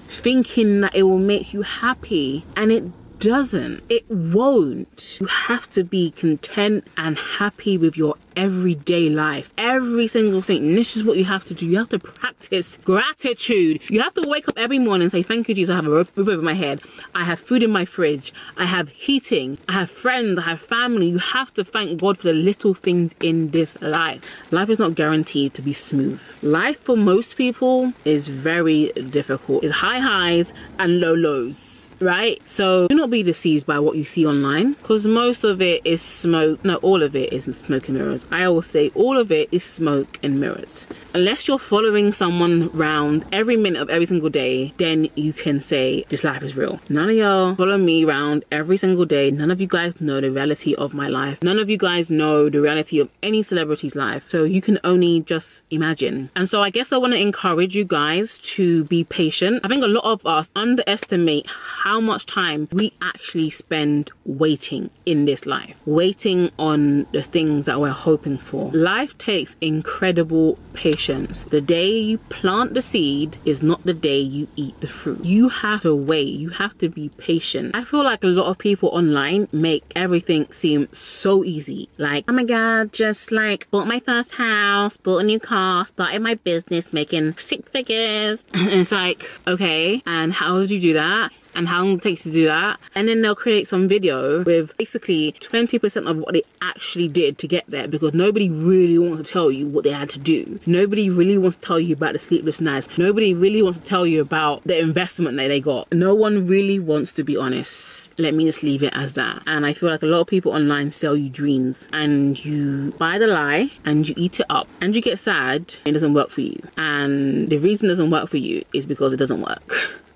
thinking 0.09 0.81
that 0.81 0.95
it 0.95 1.03
will 1.03 1.19
make 1.19 1.53
you 1.53 1.61
happy, 1.61 2.45
and 2.55 2.71
it 2.71 2.83
doesn't. 3.19 3.83
It 3.89 4.09
won't. 4.09 5.17
You 5.19 5.27
have 5.27 5.69
to 5.71 5.83
be 5.83 6.11
content 6.11 6.87
and 6.97 7.17
happy 7.17 7.77
with 7.77 7.97
your 7.97 8.15
everyday 8.39 9.09
life. 9.09 9.51
Every 9.57 10.07
single 10.07 10.41
thing. 10.41 10.69
And 10.69 10.77
this 10.77 10.95
is 10.95 11.03
what 11.03 11.17
you 11.17 11.25
have 11.25 11.43
to 11.45 11.53
do. 11.53 11.65
You 11.65 11.77
have 11.77 11.89
to 11.89 11.99
practice 11.99 12.77
gratitude. 12.77 13.81
You 13.89 14.01
have 14.01 14.13
to 14.13 14.27
wake 14.27 14.47
up 14.47 14.57
every 14.57 14.79
morning 14.79 15.03
and 15.03 15.11
say, 15.11 15.23
Thank 15.23 15.49
you, 15.49 15.55
Jesus. 15.55 15.73
I 15.73 15.75
have 15.75 15.85
a 15.85 15.89
roof 15.89 16.11
over 16.17 16.37
my 16.37 16.53
head. 16.53 16.81
I 17.13 17.25
have 17.25 17.39
food 17.39 17.61
in 17.63 17.71
my 17.71 17.83
fridge. 17.83 18.31
I 18.55 18.65
have 18.65 18.87
heating. 18.89 19.57
I 19.67 19.73
have 19.73 19.91
friends. 19.91 20.39
I 20.39 20.43
have 20.43 20.61
family. 20.61 21.09
You 21.09 21.17
have 21.19 21.53
to 21.55 21.63
thank 21.65 21.99
God 21.99 22.17
for 22.17 22.23
the 22.23 22.33
little 22.33 22.73
things 22.73 23.13
in 23.19 23.51
this 23.51 23.77
life. 23.81 24.21
Life 24.51 24.69
is 24.69 24.79
not 24.79 24.95
guaranteed 24.95 25.53
to 25.55 25.61
be 25.61 25.73
smooth. 25.73 26.21
Life 26.41 26.79
for 26.81 26.95
most 26.95 27.35
people 27.35 27.91
is 28.05 28.29
very 28.29 28.91
difficult. 29.17 29.65
It's 29.65 29.73
high 29.73 29.99
highs 29.99 30.53
and 30.79 31.01
low 31.01 31.13
lows, 31.13 31.91
right? 31.99 32.41
So 32.45 32.87
do 32.87 32.95
not 32.95 33.09
be 33.09 33.21
deceived 33.21 33.65
by 33.65 33.79
what 33.79 33.97
you 33.97 34.05
see 34.05 34.25
online 34.25 34.73
because 34.73 35.05
most 35.05 35.43
of 35.43 35.61
it 35.61 35.85
is 35.85 36.01
smoke. 36.01 36.63
No, 36.63 36.75
all 36.77 37.03
of 37.03 37.15
it 37.15 37.33
is 37.33 37.43
smoke 37.43 37.89
and 37.89 37.97
mirrors. 37.97 38.25
I 38.31 38.47
will 38.49 38.61
say 38.61 38.91
all 38.95 39.17
of 39.17 39.31
it 39.31 39.49
is 39.51 39.63
smoke 39.63 40.19
and 40.23 40.39
mirrors. 40.39 40.87
Unless 41.13 41.47
you're 41.47 41.59
following 41.59 42.13
someone 42.13 42.69
around 42.75 43.25
every 43.31 43.57
minute 43.57 43.81
of 43.81 43.89
every 43.89 44.05
single 44.05 44.29
day, 44.29 44.73
then 44.77 45.09
you 45.15 45.33
can 45.33 45.61
say 45.61 46.05
this 46.09 46.23
life 46.23 46.43
is 46.43 46.55
real. 46.55 46.79
None 46.89 47.09
of 47.09 47.15
y'all 47.15 47.55
follow 47.55 47.77
me 47.77 48.05
around 48.05 48.45
every 48.51 48.77
single 48.77 49.05
day. 49.05 49.31
None 49.31 49.51
of 49.51 49.59
you 49.59 49.67
guys 49.67 49.99
know 49.99 50.21
the 50.21 50.31
reality 50.31 50.75
of 50.75 50.93
my 50.93 51.07
life. 51.07 51.41
None 51.43 51.59
of 51.59 51.69
you 51.69 51.77
guys 51.77 52.09
know 52.09 52.49
the 52.49 52.61
reality 52.61 52.99
of 52.99 53.09
any 53.23 53.43
celebrity's 53.43 53.95
life. 53.95 54.25
So 54.29 54.43
you 54.43 54.61
can 54.61 54.79
only 54.83 55.21
just 55.21 55.63
imagine. 55.69 56.29
And 56.35 56.47
so 56.47 56.61
I 56.61 56.69
guess 56.69 56.91
I 56.91 56.97
want 56.97 57.13
to 57.13 57.19
encourage 57.19 57.75
you 57.75 57.85
guys 57.85 58.39
to 58.39 58.83
be 58.85 59.03
patient. 59.03 59.61
I 59.63 59.67
think 59.67 59.83
a 59.83 59.87
lot 59.87 60.03
of 60.03 60.25
us 60.25 60.49
underestimate 60.55 61.47
how 61.47 61.99
much 61.99 62.25
time 62.25 62.67
we 62.71 62.93
actually 63.01 63.49
spend 63.49 64.11
waiting 64.25 64.89
in 65.05 65.25
this 65.25 65.45
life, 65.45 65.75
waiting 65.85 66.51
on 66.59 67.07
the 67.13 67.23
things 67.23 67.65
that 67.65 67.79
we're 67.79 67.89
hoping 68.09 68.39
for. 68.39 68.71
Life 68.71 69.15
takes 69.19 69.55
incredible 69.61 70.57
patience. 70.73 71.43
The 71.43 71.61
day 71.61 71.91
you 72.09 72.17
plant 72.39 72.73
the 72.73 72.81
seed 72.81 73.37
is 73.45 73.61
not 73.61 73.85
the 73.85 73.93
day 73.93 74.19
you 74.19 74.47
eat 74.55 74.75
the 74.81 74.87
fruit. 74.87 75.23
You 75.23 75.49
have 75.49 75.83
to 75.83 75.95
wait, 75.95 76.33
you 76.43 76.49
have 76.49 76.75
to 76.79 76.89
be 76.89 77.09
patient. 77.29 77.75
I 77.75 77.83
feel 77.83 78.03
like 78.03 78.23
a 78.23 78.27
lot 78.39 78.47
of 78.47 78.57
people 78.57 78.89
online 78.89 79.47
make 79.51 79.83
everything 79.95 80.51
seem 80.51 80.87
so 80.91 81.43
easy. 81.43 81.87
Like, 81.99 82.25
oh 82.27 82.33
my 82.33 82.45
god, 82.45 82.93
just 82.93 83.31
like 83.31 83.69
bought 83.69 83.87
my 83.87 83.99
first 83.99 84.33
house, 84.33 84.97
bought 84.97 85.19
a 85.19 85.23
new 85.23 85.39
car, 85.39 85.85
started 85.85 86.21
my 86.23 86.33
business 86.33 86.91
making 86.91 87.37
six 87.37 87.69
figures. 87.69 88.43
and 88.55 88.69
it's 88.79 88.91
like, 88.91 89.29
okay, 89.45 90.01
and 90.07 90.33
how 90.33 90.59
did 90.59 90.71
you 90.71 90.79
do 90.79 90.93
that? 90.93 91.31
And 91.59 91.67
how 91.67 91.83
long 91.83 91.97
it 91.97 92.01
takes 92.01 92.23
to 92.23 92.31
do 92.31 92.45
that. 92.45 92.79
And 92.95 93.09
then 93.09 93.21
they'll 93.21 93.35
create 93.35 93.67
some 93.67 93.89
video 93.89 94.43
with 94.45 94.75
basically 94.77 95.33
20% 95.41 96.09
of 96.09 96.17
what 96.17 96.33
they 96.33 96.43
actually 96.61 97.09
did 97.09 97.37
to 97.39 97.49
get 97.49 97.65
there 97.67 97.85
because 97.85 98.13
nobody 98.13 98.49
really 98.49 98.97
wants 98.97 99.21
to 99.21 99.29
tell 99.29 99.51
you 99.51 99.67
what 99.67 99.83
they 99.83 99.91
had 99.91 100.09
to 100.11 100.19
do. 100.19 100.57
Nobody 100.65 101.09
really 101.09 101.37
wants 101.37 101.57
to 101.57 101.61
tell 101.61 101.79
you 101.79 101.93
about 101.93 102.13
the 102.13 102.19
sleepless 102.19 102.61
nights. 102.61 102.97
Nobody 102.97 103.33
really 103.33 103.61
wants 103.61 103.77
to 103.77 103.83
tell 103.83 104.07
you 104.07 104.21
about 104.21 104.63
the 104.63 104.79
investment 104.79 105.35
that 105.35 105.49
they 105.49 105.59
got. 105.59 105.91
No 105.91 106.15
one 106.15 106.47
really 106.47 106.79
wants 106.79 107.11
to 107.13 107.25
be 107.25 107.35
honest. 107.35 108.09
Let 108.17 108.33
me 108.33 108.45
just 108.45 108.63
leave 108.63 108.81
it 108.81 108.93
as 108.95 109.15
that. 109.15 109.43
And 109.45 109.65
I 109.65 109.73
feel 109.73 109.89
like 109.89 110.01
a 110.01 110.05
lot 110.05 110.21
of 110.21 110.27
people 110.27 110.53
online 110.53 110.93
sell 110.93 111.15
you 111.17 111.29
dreams 111.29 111.89
and 111.91 112.43
you 112.45 112.91
buy 112.97 113.17
the 113.17 113.27
lie 113.27 113.69
and 113.83 114.07
you 114.07 114.15
eat 114.15 114.39
it 114.39 114.45
up 114.49 114.69
and 114.79 114.95
you 114.95 115.01
get 115.01 115.19
sad. 115.19 115.75
It 115.83 115.91
doesn't 115.91 116.13
work 116.13 116.29
for 116.29 116.39
you. 116.39 116.61
And 116.77 117.49
the 117.49 117.57
reason 117.57 117.87
it 117.87 117.89
doesn't 117.89 118.11
work 118.11 118.29
for 118.29 118.37
you 118.37 118.63
is 118.71 118.85
because 118.85 119.11
it 119.11 119.17
doesn't 119.17 119.41
work. 119.41 119.99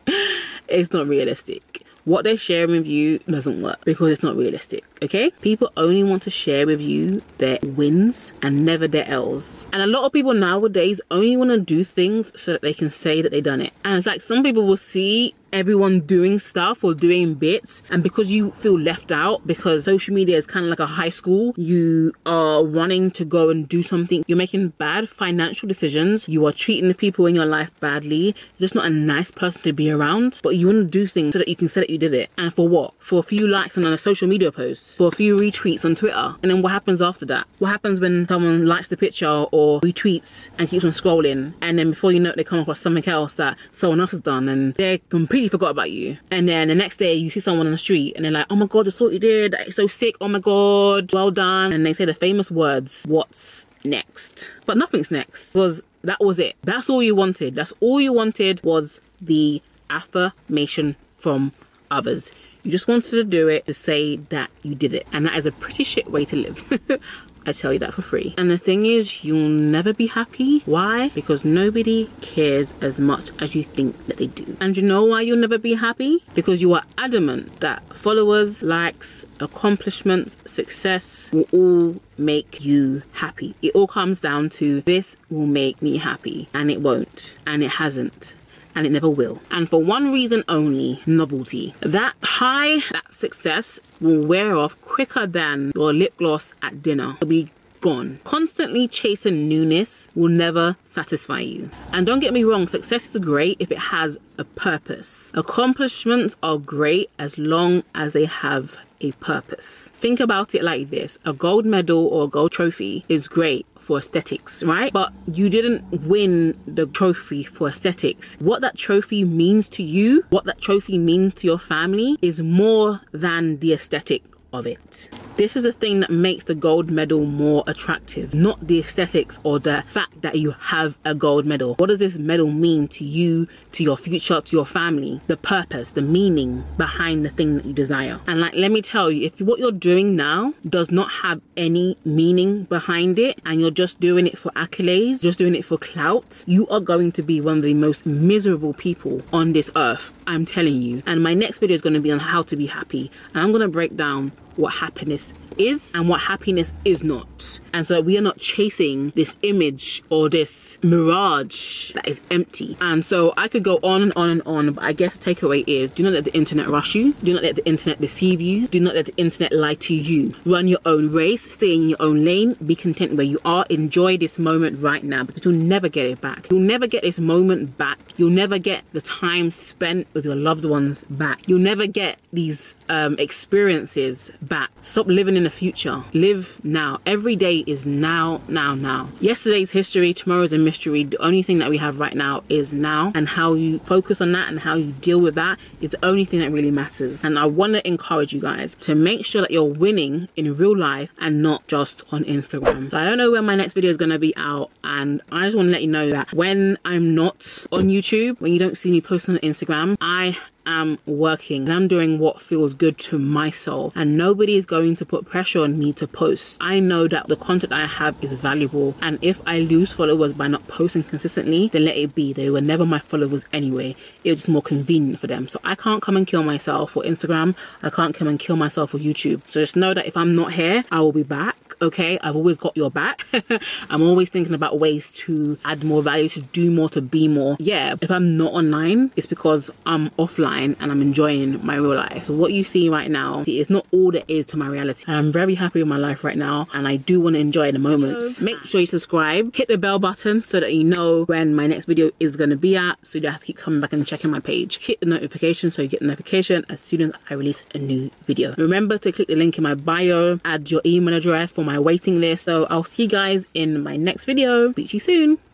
it's 0.67 0.93
not 0.93 1.07
realistic. 1.07 1.83
What 2.05 2.25
they're 2.25 2.35
sharing 2.35 2.71
with 2.71 2.85
you 2.85 3.19
doesn't 3.19 3.61
work 3.61 3.85
because 3.85 4.11
it's 4.11 4.23
not 4.23 4.35
realistic, 4.35 4.83
okay? 5.01 5.31
People 5.41 5.71
only 5.77 6.03
want 6.03 6.23
to 6.23 6.29
share 6.29 6.65
with 6.65 6.81
you 6.81 7.21
their 7.37 7.59
wins 7.63 8.33
and 8.41 8.65
never 8.65 8.89
their 8.89 9.07
L's. 9.07 9.67
And 9.71 9.81
a 9.81 9.87
lot 9.87 10.03
of 10.03 10.11
people 10.11 10.33
nowadays 10.33 10.99
only 11.11 11.37
want 11.37 11.51
to 11.51 11.59
do 11.59 11.85
things 11.85 12.33
so 12.35 12.51
that 12.51 12.61
they 12.61 12.73
can 12.73 12.91
say 12.91 13.21
that 13.21 13.31
they've 13.31 13.41
done 13.41 13.61
it. 13.61 13.71
And 13.85 13.97
it's 13.97 14.05
like 14.05 14.21
some 14.21 14.43
people 14.43 14.67
will 14.67 14.75
see 14.75 15.33
everyone 15.53 16.01
doing 16.01 16.39
stuff 16.39 16.83
or 16.83 16.93
doing 16.93 17.35
bits 17.35 17.81
and 17.89 18.03
because 18.03 18.31
you 18.31 18.51
feel 18.51 18.77
left 18.77 19.11
out 19.11 19.45
because 19.47 19.85
social 19.85 20.13
media 20.13 20.35
is 20.35 20.47
kind 20.47 20.65
of 20.65 20.69
like 20.69 20.79
a 20.79 20.85
high 20.85 21.09
school 21.09 21.53
you 21.55 22.11
are 22.25 22.65
running 22.65 23.09
to 23.11 23.23
go 23.23 23.49
and 23.49 23.69
do 23.69 23.81
something 23.83 24.25
you're 24.27 24.37
making 24.37 24.69
bad 24.69 25.07
financial 25.07 25.67
decisions 25.67 26.27
you 26.27 26.45
are 26.45 26.51
treating 26.51 26.87
the 26.87 26.93
people 26.93 27.25
in 27.25 27.35
your 27.35 27.45
life 27.45 27.71
badly 27.79 28.25
you're 28.25 28.65
just 28.67 28.75
not 28.75 28.85
a 28.85 28.89
nice 28.89 29.31
person 29.31 29.61
to 29.61 29.71
be 29.71 29.89
around 29.89 30.39
but 30.43 30.57
you 30.57 30.67
want 30.67 30.79
to 30.79 30.83
do 30.83 31.07
things 31.07 31.33
so 31.33 31.39
that 31.39 31.47
you 31.47 31.55
can 31.55 31.67
say 31.67 31.81
that 31.81 31.89
you 31.89 31.97
did 31.97 32.13
it. 32.13 32.29
And 32.37 32.53
for 32.53 32.67
what? 32.67 32.93
For 32.99 33.19
a 33.19 33.23
few 33.23 33.47
likes 33.47 33.77
on 33.77 33.85
a 33.85 33.97
social 33.97 34.27
media 34.27 34.51
post 34.51 34.97
for 34.97 35.07
a 35.07 35.11
few 35.11 35.37
retweets 35.37 35.85
on 35.85 35.95
twitter. 35.95 36.35
And 36.41 36.51
then 36.51 36.61
what 36.61 36.71
happens 36.71 37.01
after 37.01 37.25
that? 37.27 37.47
What 37.59 37.69
happens 37.69 37.99
when 37.99 38.27
someone 38.27 38.65
likes 38.65 38.87
the 38.87 38.97
picture 38.97 39.45
or 39.51 39.81
retweets 39.81 40.49
and 40.57 40.67
keeps 40.67 40.83
on 40.83 40.91
scrolling? 40.91 41.53
And 41.61 41.77
then 41.77 41.91
before 41.91 42.11
you 42.11 42.19
know 42.19 42.31
it 42.31 42.37
they 42.37 42.43
come 42.43 42.59
across 42.59 42.79
something 42.79 43.07
else 43.07 43.33
that 43.35 43.57
someone 43.71 43.99
else 44.01 44.11
has 44.11 44.21
done 44.21 44.49
and 44.49 44.73
they're 44.75 44.97
completely 45.09 45.42
completely 45.43 45.57
forgot 45.57 45.71
about 45.71 45.91
you. 45.91 46.17
And 46.31 46.47
then 46.47 46.67
the 46.69 46.75
next 46.75 46.97
day 46.97 47.13
you 47.13 47.29
see 47.29 47.39
someone 47.39 47.67
on 47.67 47.71
the 47.71 47.77
street 47.77 48.15
and 48.15 48.23
they're 48.23 48.31
like, 48.31 48.47
oh 48.49 48.55
my 48.55 48.65
God, 48.65 48.87
I 48.87 48.91
saw 48.91 49.09
you 49.09 49.19
did. 49.19 49.55
It's 49.59 49.75
so 49.75 49.87
sick. 49.87 50.15
Oh 50.21 50.27
my 50.27 50.39
God, 50.39 51.11
well 51.13 51.31
done. 51.31 51.73
And 51.73 51.85
they 51.85 51.93
say 51.93 52.05
the 52.05 52.13
famous 52.13 52.49
words, 52.49 53.03
what's 53.07 53.65
next? 53.83 54.49
But 54.65 54.77
nothing's 54.77 55.11
next 55.11 55.53
because 55.53 55.81
that 56.03 56.19
was 56.21 56.39
it. 56.39 56.55
That's 56.63 56.89
all 56.89 57.03
you 57.03 57.15
wanted. 57.15 57.55
That's 57.55 57.73
all 57.81 57.99
you 57.99 58.13
wanted 58.13 58.63
was 58.63 59.01
the 59.21 59.61
affirmation 59.89 60.95
from 61.17 61.51
others. 61.91 62.31
You 62.63 62.71
just 62.71 62.87
wanted 62.87 63.11
to 63.11 63.23
do 63.25 63.49
it 63.49 63.65
to 63.67 63.73
say 63.73 64.17
that 64.29 64.49
you 64.61 64.75
did 64.75 64.93
it. 64.93 65.05
And 65.11 65.25
that 65.25 65.35
is 65.35 65.45
a 65.45 65.51
pretty 65.51 65.83
shit 65.83 66.09
way 66.09 66.23
to 66.25 66.35
live. 66.35 66.79
I 67.45 67.51
tell 67.51 67.73
you 67.73 67.79
that 67.79 67.93
for 67.93 68.01
free. 68.01 68.33
And 68.37 68.49
the 68.49 68.57
thing 68.57 68.85
is, 68.85 69.23
you'll 69.23 69.49
never 69.49 69.93
be 69.93 70.07
happy. 70.07 70.59
Why? 70.65 71.09
Because 71.09 71.43
nobody 71.43 72.09
cares 72.21 72.73
as 72.81 72.99
much 72.99 73.31
as 73.39 73.55
you 73.55 73.63
think 73.63 74.07
that 74.07 74.17
they 74.17 74.27
do. 74.27 74.57
And 74.61 74.75
you 74.77 74.83
know 74.83 75.03
why 75.03 75.21
you'll 75.21 75.37
never 75.37 75.57
be 75.57 75.73
happy? 75.73 76.23
Because 76.33 76.61
you 76.61 76.73
are 76.73 76.83
adamant 76.97 77.59
that 77.59 77.83
followers, 77.95 78.63
likes, 78.63 79.25
accomplishments, 79.39 80.37
success 80.45 81.31
will 81.31 81.47
all 81.51 82.01
make 82.17 82.63
you 82.63 83.03
happy. 83.11 83.55
It 83.61 83.75
all 83.75 83.87
comes 83.87 84.21
down 84.21 84.49
to 84.51 84.81
this 84.81 85.17
will 85.29 85.45
make 85.45 85.81
me 85.81 85.97
happy. 85.97 86.49
And 86.53 86.71
it 86.71 86.81
won't. 86.81 87.35
And 87.45 87.63
it 87.63 87.69
hasn't 87.71 88.35
and 88.75 88.85
it 88.85 88.91
never 88.91 89.09
will. 89.09 89.41
And 89.51 89.69
for 89.69 89.81
one 89.83 90.11
reason 90.11 90.43
only, 90.47 91.01
novelty. 91.05 91.73
That 91.81 92.15
high, 92.23 92.79
that 92.91 93.13
success 93.13 93.79
will 93.99 94.25
wear 94.25 94.55
off 94.55 94.79
quicker 94.81 95.27
than 95.27 95.71
your 95.75 95.93
lip 95.93 96.17
gloss 96.17 96.53
at 96.61 96.81
dinner. 96.81 97.17
It'll 97.17 97.29
be 97.29 97.51
gone. 97.83 98.19
Constantly 98.23 98.87
chasing 98.87 99.49
newness 99.49 100.07
will 100.15 100.29
never 100.29 100.77
satisfy 100.83 101.39
you. 101.39 101.69
And 101.91 102.05
don't 102.05 102.21
get 102.21 102.33
me 102.33 102.45
wrong, 102.45 102.67
success 102.67 103.13
is 103.13 103.21
great 103.21 103.57
if 103.59 103.71
it 103.71 103.77
has 103.77 104.17
a 104.37 104.45
purpose. 104.45 105.31
Accomplishments 105.35 106.35
are 106.41 106.57
great 106.57 107.09
as 107.19 107.37
long 107.37 107.83
as 107.93 108.13
they 108.13 108.25
have 108.25 108.77
a 109.03 109.11
purpose. 109.13 109.91
Think 109.95 110.19
about 110.19 110.55
it 110.55 110.63
like 110.63 110.89
this 110.89 111.19
a 111.25 111.33
gold 111.33 111.65
medal 111.65 112.07
or 112.07 112.25
a 112.25 112.27
gold 112.27 112.51
trophy 112.51 113.05
is 113.09 113.27
great 113.27 113.65
for 113.77 113.97
aesthetics, 113.97 114.63
right? 114.63 114.93
But 114.93 115.11
you 115.31 115.49
didn't 115.49 115.83
win 116.07 116.57
the 116.65 116.85
trophy 116.87 117.43
for 117.43 117.67
aesthetics. 117.67 118.35
What 118.39 118.61
that 118.61 118.77
trophy 118.77 119.23
means 119.23 119.67
to 119.69 119.83
you, 119.83 120.23
what 120.29 120.45
that 120.45 120.61
trophy 120.61 120.97
means 120.97 121.33
to 121.35 121.47
your 121.47 121.59
family 121.59 122.17
is 122.21 122.41
more 122.41 123.01
than 123.11 123.59
the 123.59 123.73
aesthetic 123.73 124.23
of 124.53 124.65
it. 124.65 125.09
This 125.35 125.55
is 125.55 125.63
the 125.63 125.71
thing 125.71 126.01
that 126.01 126.11
makes 126.11 126.43
the 126.43 126.53
gold 126.53 126.91
medal 126.91 127.25
more 127.25 127.63
attractive, 127.65 128.35
not 128.35 128.67
the 128.67 128.79
aesthetics 128.79 129.39
or 129.43 129.57
the 129.57 129.83
fact 129.89 130.21
that 130.21 130.37
you 130.37 130.51
have 130.51 130.95
a 131.05 131.15
gold 131.15 131.47
medal. 131.47 131.73
What 131.79 131.87
does 131.87 131.97
this 131.97 132.19
medal 132.19 132.51
mean 132.51 132.87
to 132.89 133.03
you, 133.03 133.47
to 133.71 133.83
your 133.83 133.97
future, 133.97 134.41
to 134.41 134.55
your 134.55 134.65
family? 134.65 135.21
The 135.25 135.37
purpose, 135.37 135.93
the 135.93 136.03
meaning 136.03 136.63
behind 136.77 137.25
the 137.25 137.29
thing 137.29 137.55
that 137.55 137.65
you 137.65 137.73
desire. 137.73 138.21
And 138.27 138.41
like, 138.41 138.53
let 138.53 138.71
me 138.71 138.83
tell 138.83 139.09
you, 139.09 139.25
if 139.25 139.41
what 139.41 139.57
you're 139.57 139.71
doing 139.71 140.15
now 140.15 140.53
does 140.69 140.91
not 140.91 141.09
have 141.09 141.41
any 141.57 141.97
meaning 142.05 142.65
behind 142.65 143.17
it 143.17 143.41
and 143.43 143.59
you're 143.59 143.71
just 143.71 143.99
doing 143.99 144.27
it 144.27 144.37
for 144.37 144.51
accolades, 144.51 145.21
just 145.21 145.39
doing 145.39 145.55
it 145.55 145.65
for 145.65 145.79
clout, 145.79 146.43
you 146.45 146.67
are 146.67 146.79
going 146.79 147.11
to 147.11 147.23
be 147.23 147.41
one 147.41 147.57
of 147.57 147.63
the 147.63 147.73
most 147.73 148.05
miserable 148.05 148.73
people 148.73 149.23
on 149.33 149.53
this 149.53 149.71
earth. 149.75 150.13
I'm 150.27 150.45
telling 150.45 150.79
you. 150.79 151.01
And 151.07 151.23
my 151.23 151.33
next 151.33 151.57
video 151.57 151.73
is 151.73 151.81
going 151.81 151.93
to 151.95 151.99
be 151.99 152.11
on 152.11 152.19
how 152.19 152.43
to 152.43 152.55
be 152.55 152.67
happy. 152.67 153.09
And 153.33 153.41
I'm 153.41 153.51
going 153.51 153.61
to 153.61 153.67
break 153.67 153.97
down 153.97 154.31
what 154.55 154.73
happiness 154.73 155.33
is 155.57 155.91
and 155.93 156.09
what 156.09 156.21
happiness 156.21 156.73
is 156.85 157.03
not. 157.03 157.59
And 157.73 157.85
so 157.85 158.01
we 158.01 158.17
are 158.17 158.21
not 158.21 158.37
chasing 158.37 159.11
this 159.15 159.35
image 159.41 160.03
or 160.09 160.29
this 160.29 160.77
mirage 160.83 161.91
that 161.93 162.07
is 162.07 162.21
empty. 162.31 162.77
And 162.81 163.03
so 163.03 163.33
I 163.37 163.47
could 163.47 163.63
go 163.63 163.79
on 163.83 164.01
and 164.01 164.13
on 164.15 164.29
and 164.29 164.41
on, 164.45 164.73
but 164.73 164.83
I 164.83 164.93
guess 164.93 165.17
the 165.17 165.33
takeaway 165.33 165.63
is 165.67 165.89
do 165.89 166.03
not 166.03 166.13
let 166.13 166.25
the 166.25 166.33
internet 166.33 166.69
rush 166.69 166.95
you. 166.95 167.13
Do 167.23 167.33
not 167.33 167.43
let 167.43 167.55
the 167.55 167.65
internet 167.65 168.01
deceive 168.01 168.41
you. 168.41 168.67
Do 168.67 168.79
not 168.79 168.95
let 168.95 169.07
the 169.07 169.15
internet 169.17 169.51
lie 169.51 169.75
to 169.75 169.93
you. 169.93 170.33
Run 170.45 170.67
your 170.67 170.79
own 170.85 171.11
race, 171.11 171.51
stay 171.51 171.75
in 171.75 171.89
your 171.89 172.01
own 172.01 172.25
lane, 172.25 172.55
be 172.65 172.75
content 172.75 173.15
where 173.15 173.25
you 173.25 173.39
are, 173.45 173.65
enjoy 173.69 174.17
this 174.17 174.39
moment 174.39 174.81
right 174.81 175.03
now 175.03 175.23
because 175.23 175.45
you'll 175.45 175.53
never 175.53 175.89
get 175.89 176.05
it 176.05 176.21
back. 176.21 176.47
You'll 176.49 176.59
never 176.59 176.87
get 176.87 177.03
this 177.03 177.19
moment 177.19 177.77
back. 177.77 177.99
You'll 178.17 178.29
never 178.29 178.57
get 178.57 178.83
the 178.93 179.01
time 179.01 179.51
spent 179.51 180.07
with 180.13 180.25
your 180.25 180.35
loved 180.35 180.65
ones 180.65 181.03
back. 181.09 181.47
You'll 181.47 181.59
never 181.59 181.87
get 181.87 182.19
these 182.31 182.75
um, 182.89 183.15
experiences 183.19 184.31
back. 184.47 184.71
Stop 184.81 185.07
living 185.07 185.37
in 185.37 185.43
the 185.43 185.49
future. 185.49 186.03
Live 186.13 186.59
now. 186.63 186.99
Every 187.05 187.35
day 187.35 187.63
is 187.67 187.85
now, 187.85 188.41
now, 188.47 188.75
now. 188.75 189.09
Yesterday's 189.19 189.71
history, 189.71 190.13
tomorrow's 190.13 190.53
a 190.53 190.57
mystery. 190.57 191.03
The 191.03 191.21
only 191.21 191.41
thing 191.41 191.59
that 191.59 191.69
we 191.69 191.77
have 191.77 191.99
right 191.99 192.15
now 192.15 192.43
is 192.49 192.73
now, 192.73 193.11
and 193.15 193.27
how 193.27 193.53
you 193.53 193.79
focus 193.79 194.21
on 194.21 194.31
that 194.33 194.49
and 194.49 194.59
how 194.59 194.75
you 194.75 194.91
deal 194.93 195.19
with 195.19 195.35
that 195.35 195.59
is 195.81 195.91
the 195.91 196.05
only 196.05 196.25
thing 196.25 196.39
that 196.39 196.51
really 196.51 196.71
matters. 196.71 197.23
And 197.23 197.39
I 197.39 197.45
want 197.45 197.73
to 197.73 197.87
encourage 197.87 198.33
you 198.33 198.41
guys 198.41 198.75
to 198.81 198.95
make 198.95 199.25
sure 199.25 199.41
that 199.41 199.51
you're 199.51 199.63
winning 199.63 200.27
in 200.35 200.53
real 200.55 200.77
life 200.77 201.09
and 201.19 201.41
not 201.41 201.67
just 201.67 202.03
on 202.11 202.23
Instagram. 202.25 202.91
So 202.91 202.97
I 202.97 203.05
don't 203.05 203.17
know 203.17 203.31
when 203.31 203.45
my 203.45 203.55
next 203.55 203.73
video 203.73 203.89
is 203.89 203.97
going 203.97 204.11
to 204.11 204.19
be 204.19 204.35
out, 204.35 204.69
and 204.83 205.21
I 205.31 205.45
just 205.45 205.55
want 205.55 205.67
to 205.67 205.71
let 205.71 205.81
you 205.81 205.87
know 205.87 206.11
that 206.11 206.33
when 206.33 206.77
I'm 206.85 207.15
not 207.15 207.65
on 207.71 207.87
YouTube, 207.87 208.39
when 208.41 208.51
you 208.51 208.59
don't 208.59 208.77
see 208.77 208.91
me 208.91 209.01
posting 209.01 209.35
on 209.35 209.41
Instagram, 209.41 209.97
I 210.01 210.37
am 210.65 210.99
working 211.05 211.63
and 211.63 211.73
I'm 211.73 211.87
doing 211.87 212.19
what 212.19 212.41
feels 212.41 212.73
good 212.73 212.97
to 212.99 213.17
my 213.17 213.49
soul 213.49 213.91
and 213.95 214.17
nobody 214.17 214.55
is 214.55 214.65
going 214.65 214.95
to 214.97 215.05
put 215.05 215.25
pressure 215.25 215.61
on 215.61 215.77
me 215.79 215.93
to 215.93 216.07
post. 216.07 216.57
I 216.61 216.79
know 216.79 217.07
that 217.07 217.27
the 217.27 217.35
content 217.35 217.73
I 217.73 217.85
have 217.85 218.15
is 218.21 218.33
valuable 218.33 218.95
and 219.01 219.19
if 219.21 219.41
I 219.45 219.59
lose 219.59 219.91
followers 219.91 220.33
by 220.33 220.47
not 220.47 220.67
posting 220.67 221.03
consistently 221.03 221.69
then 221.69 221.85
let 221.85 221.97
it 221.97 222.15
be. 222.15 222.33
They 222.33 222.49
were 222.49 222.61
never 222.61 222.85
my 222.85 222.99
followers 222.99 223.43
anyway. 223.53 223.95
It 224.23 224.31
was 224.31 224.39
just 224.39 224.49
more 224.49 224.61
convenient 224.61 225.19
for 225.19 225.27
them. 225.27 225.47
So 225.47 225.59
I 225.63 225.75
can't 225.75 226.01
come 226.01 226.17
and 226.17 226.27
kill 226.27 226.43
myself 226.43 226.91
for 226.91 227.03
Instagram. 227.03 227.55
I 227.81 227.89
can't 227.89 228.15
come 228.15 228.27
and 228.27 228.39
kill 228.39 228.55
myself 228.55 228.91
for 228.91 228.99
YouTube. 228.99 229.41
So 229.47 229.59
just 229.59 229.75
know 229.75 229.93
that 229.93 230.05
if 230.05 230.17
I'm 230.17 230.35
not 230.35 230.53
here, 230.53 230.85
I 230.91 230.99
will 231.01 231.11
be 231.11 231.23
back. 231.23 231.57
Okay, 231.81 232.17
I've 232.21 232.35
always 232.35 232.57
got 232.57 232.77
your 232.77 232.91
back. 232.91 233.25
I'm 233.89 234.03
always 234.03 234.29
thinking 234.29 234.53
about 234.53 234.79
ways 234.79 235.11
to 235.23 235.57
add 235.65 235.83
more 235.83 236.01
value, 236.01 236.29
to 236.29 236.41
do 236.41 236.71
more, 236.71 236.87
to 236.89 237.01
be 237.01 237.27
more. 237.27 237.57
Yeah, 237.59 237.95
if 237.99 238.09
I'm 238.09 238.37
not 238.37 238.53
online, 238.53 239.11
it's 239.15 239.27
because 239.27 239.69
I'm 239.85 240.09
offline 240.11 240.52
and 240.59 240.91
I'm 240.91 241.01
enjoying 241.01 241.63
my 241.65 241.75
real 241.75 241.95
life. 241.95 242.25
So 242.25 242.33
what 242.33 242.53
you 242.53 242.63
see 242.63 242.89
right 242.89 243.09
now 243.09 243.43
is 243.45 243.69
not 243.69 243.85
all 243.91 244.11
there 244.11 244.23
is 244.27 244.45
to 244.47 244.57
my 244.57 244.67
reality. 244.67 245.05
And 245.07 245.15
I'm 245.15 245.31
very 245.31 245.55
happy 245.55 245.79
with 245.79 245.87
my 245.87 245.97
life 245.97 246.23
right 246.23 246.37
now 246.37 246.67
and 246.73 246.87
I 246.87 246.97
do 246.97 247.19
want 247.19 247.35
to 247.35 247.39
enjoy 247.39 247.71
the 247.71 247.79
moments. 247.79 248.41
Make 248.41 248.63
sure 248.65 248.81
you 248.81 248.87
subscribe, 248.87 249.55
hit 249.55 249.67
the 249.67 249.77
bell 249.77 249.99
button 249.99 250.41
so 250.41 250.59
that 250.59 250.73
you 250.73 250.83
know 250.83 251.25
when 251.25 251.55
my 251.55 251.67
next 251.67 251.85
video 251.85 252.11
is 252.19 252.35
going 252.35 252.49
to 252.49 252.55
be 252.55 252.75
at 252.75 252.97
so 253.05 253.17
you 253.17 253.21
don't 253.21 253.31
have 253.31 253.41
to 253.41 253.47
keep 253.47 253.57
coming 253.57 253.79
back 253.79 253.93
and 253.93 254.05
checking 254.05 254.31
my 254.31 254.39
page. 254.39 254.77
Hit 254.77 254.99
the 254.99 255.05
notification 255.05 255.71
so 255.71 255.81
you 255.81 255.87
get 255.87 255.99
the 255.99 256.07
notification 256.07 256.65
as 256.69 256.81
soon 256.81 257.01
as 257.01 257.11
I 257.29 257.33
release 257.33 257.63
a 257.73 257.77
new 257.77 258.11
video. 258.25 258.53
Remember 258.57 258.97
to 258.97 259.11
click 259.11 259.27
the 259.27 259.35
link 259.35 259.57
in 259.57 259.63
my 259.63 259.75
bio, 259.75 260.39
add 260.45 260.71
your 260.71 260.81
email 260.85 261.15
address 261.15 261.51
for 261.51 261.63
my 261.63 261.79
waiting 261.79 262.19
list. 262.19 262.45
So 262.45 262.65
I'll 262.65 262.83
see 262.83 263.03
you 263.03 263.09
guys 263.09 263.45
in 263.53 263.83
my 263.83 263.97
next 263.97 264.25
video. 264.25 264.71
Speak 264.71 264.89
to 264.89 264.97
you 264.97 264.99
soon. 264.99 265.52